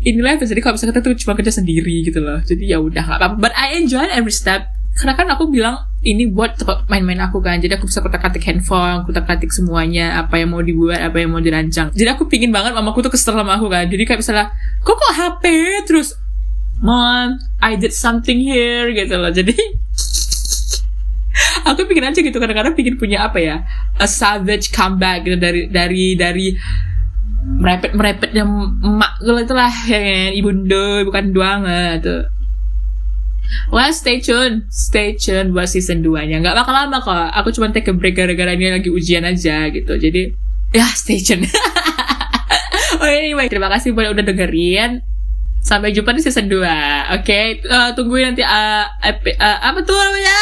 Inilah 0.00 0.32
jadi 0.40 0.60
kalau 0.64 0.74
misalnya 0.78 0.94
kita 0.96 1.02
tuh 1.04 1.14
cuma 1.18 1.32
kerja 1.36 1.52
sendiri 1.52 1.96
gitu 2.06 2.22
loh. 2.22 2.38
Jadi 2.40 2.70
ya 2.70 2.78
udah 2.80 3.04
apa-apa. 3.20 3.36
But 3.36 3.52
I 3.58 3.76
enjoy 3.76 4.06
every 4.08 4.32
step 4.32 4.70
karena 4.96 5.12
kan 5.16 5.26
aku 5.32 5.48
bilang 5.48 5.80
ini 6.00 6.28
buat 6.28 6.56
main-main 6.88 7.20
aku 7.24 7.44
kan. 7.44 7.60
Jadi 7.60 7.76
aku 7.76 7.88
bisa 7.88 8.00
kutak-katik 8.00 8.44
handphone 8.44 9.04
kutak-katik 9.04 9.52
semuanya 9.52 10.20
apa 10.20 10.40
yang 10.40 10.52
mau 10.52 10.64
dibuat 10.64 11.00
apa 11.00 11.20
yang 11.20 11.32
mau 11.32 11.40
dirancang. 11.40 11.92
Jadi 11.92 12.08
aku 12.08 12.26
pingin 12.26 12.50
banget 12.50 12.72
mamaku 12.72 13.04
tuh 13.04 13.12
kesel 13.12 13.36
sama 13.36 13.56
aku 13.56 13.68
kan. 13.68 13.84
Jadi 13.86 14.02
kayak 14.08 14.20
misalnya 14.24 14.46
kok 14.80 14.96
kok 14.96 15.12
HP 15.12 15.44
terus 15.84 16.16
mom 16.80 17.36
I 17.60 17.76
did 17.76 17.92
something 17.92 18.40
here 18.40 18.88
gitu 18.96 19.20
loh. 19.20 19.28
Jadi 19.28 19.52
aku 21.68 21.84
pikir 21.84 22.04
aja 22.04 22.20
gitu. 22.20 22.36
Kadang-kadang 22.40 22.72
pikir 22.72 22.96
punya 22.96 23.28
apa 23.28 23.38
ya 23.40 23.56
a 24.00 24.08
savage 24.08 24.72
comeback 24.72 25.28
gitu. 25.28 25.36
Dari 25.36 25.68
dari 25.68 26.16
dari 26.16 26.46
merepet 27.40 27.96
merepetnya 27.96 28.44
emak 28.84 29.12
ya 29.88 30.28
ibunda 30.32 31.04
bukan 31.08 31.24
doang 31.32 31.64
tuh 32.04 32.28
Well, 33.70 33.90
stay 33.94 34.18
tune, 34.18 34.66
stay 34.70 35.14
tune 35.14 35.54
buat 35.54 35.70
season 35.70 36.02
2 36.02 36.26
nya 36.26 36.42
Gak 36.42 36.54
bakal 36.54 36.74
lama 36.74 36.98
kok. 37.02 37.30
Aku 37.42 37.54
cuma 37.54 37.70
take 37.70 37.90
a 37.90 37.94
break 37.94 38.18
gara-gara 38.18 38.54
ini 38.54 38.70
lagi 38.70 38.90
ujian 38.90 39.22
aja 39.22 39.70
gitu. 39.70 39.94
Jadi, 39.94 40.30
ya 40.74 40.86
stay 40.94 41.22
tune. 41.22 41.46
oh 43.02 43.08
anyway, 43.10 43.46
terima 43.46 43.70
kasih 43.70 43.94
buat 43.94 44.10
udah 44.10 44.24
dengerin. 44.26 45.02
Sampai 45.60 45.92
jumpa 45.92 46.16
di 46.16 46.24
season 46.24 46.48
2. 46.48 46.56
Oke, 46.56 46.66
okay? 47.20 47.44
uh, 47.68 47.92
tungguin 47.92 48.32
nanti 48.32 48.40
uh, 48.40 48.86
epi, 49.04 49.36
uh, 49.36 49.58
apa 49.60 49.84
tuh 49.84 49.92
namanya? 49.92 50.40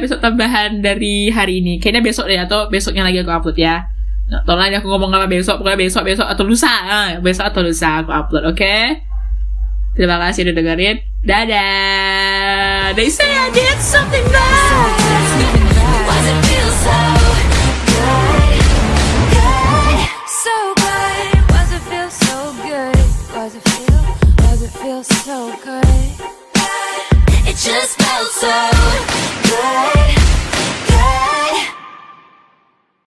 Episode 0.00 0.20
tambahan 0.24 0.80
dari 0.80 1.28
hari 1.28 1.60
ini. 1.60 1.76
Kayaknya 1.76 2.02
besok 2.02 2.24
deh 2.24 2.40
atau 2.40 2.72
besoknya 2.72 3.04
lagi 3.04 3.20
aku 3.20 3.30
upload 3.30 3.58
ya. 3.60 3.84
Tolong 4.30 4.70
aku 4.70 4.86
ngomong 4.86 5.10
apa 5.10 5.26
besok, 5.26 5.58
pokoknya 5.58 5.78
besok, 5.90 6.02
besok 6.06 6.26
atau 6.30 6.46
lusa. 6.46 6.70
Uh, 6.70 7.08
besok 7.18 7.50
atau 7.50 7.60
lusa 7.66 8.00
aku 8.00 8.10
upload, 8.14 8.44
oke? 8.48 8.56
Okay? 8.56 9.02
Terima 9.98 10.16
kasih 10.22 10.46
udah 10.46 10.54
dengerin. 10.54 11.09
Dadah. 11.22 12.96
They 12.96 13.10
say 13.10 13.28
I 13.28 13.50
did 13.52 13.78
something 13.78 14.24
bad. 14.32 14.96
Why's 16.08 16.26
it 16.32 16.40
feel 16.48 16.70
so 16.80 16.96
good? 17.20 17.44
So 20.26 20.56
good. 20.80 21.36
Why's 21.50 21.72
it 21.72 21.82
feel 21.92 22.10
so 22.10 22.36
good? 22.64 22.96
Why's 23.36 23.54
it 23.54 23.62
feel 23.68 23.90
feels 24.80 25.06
so 25.06 25.52
good. 25.62 25.84
It 27.46 27.56
just 27.56 28.00
felt 28.00 28.28
so 28.28 28.70
good. 29.44 29.89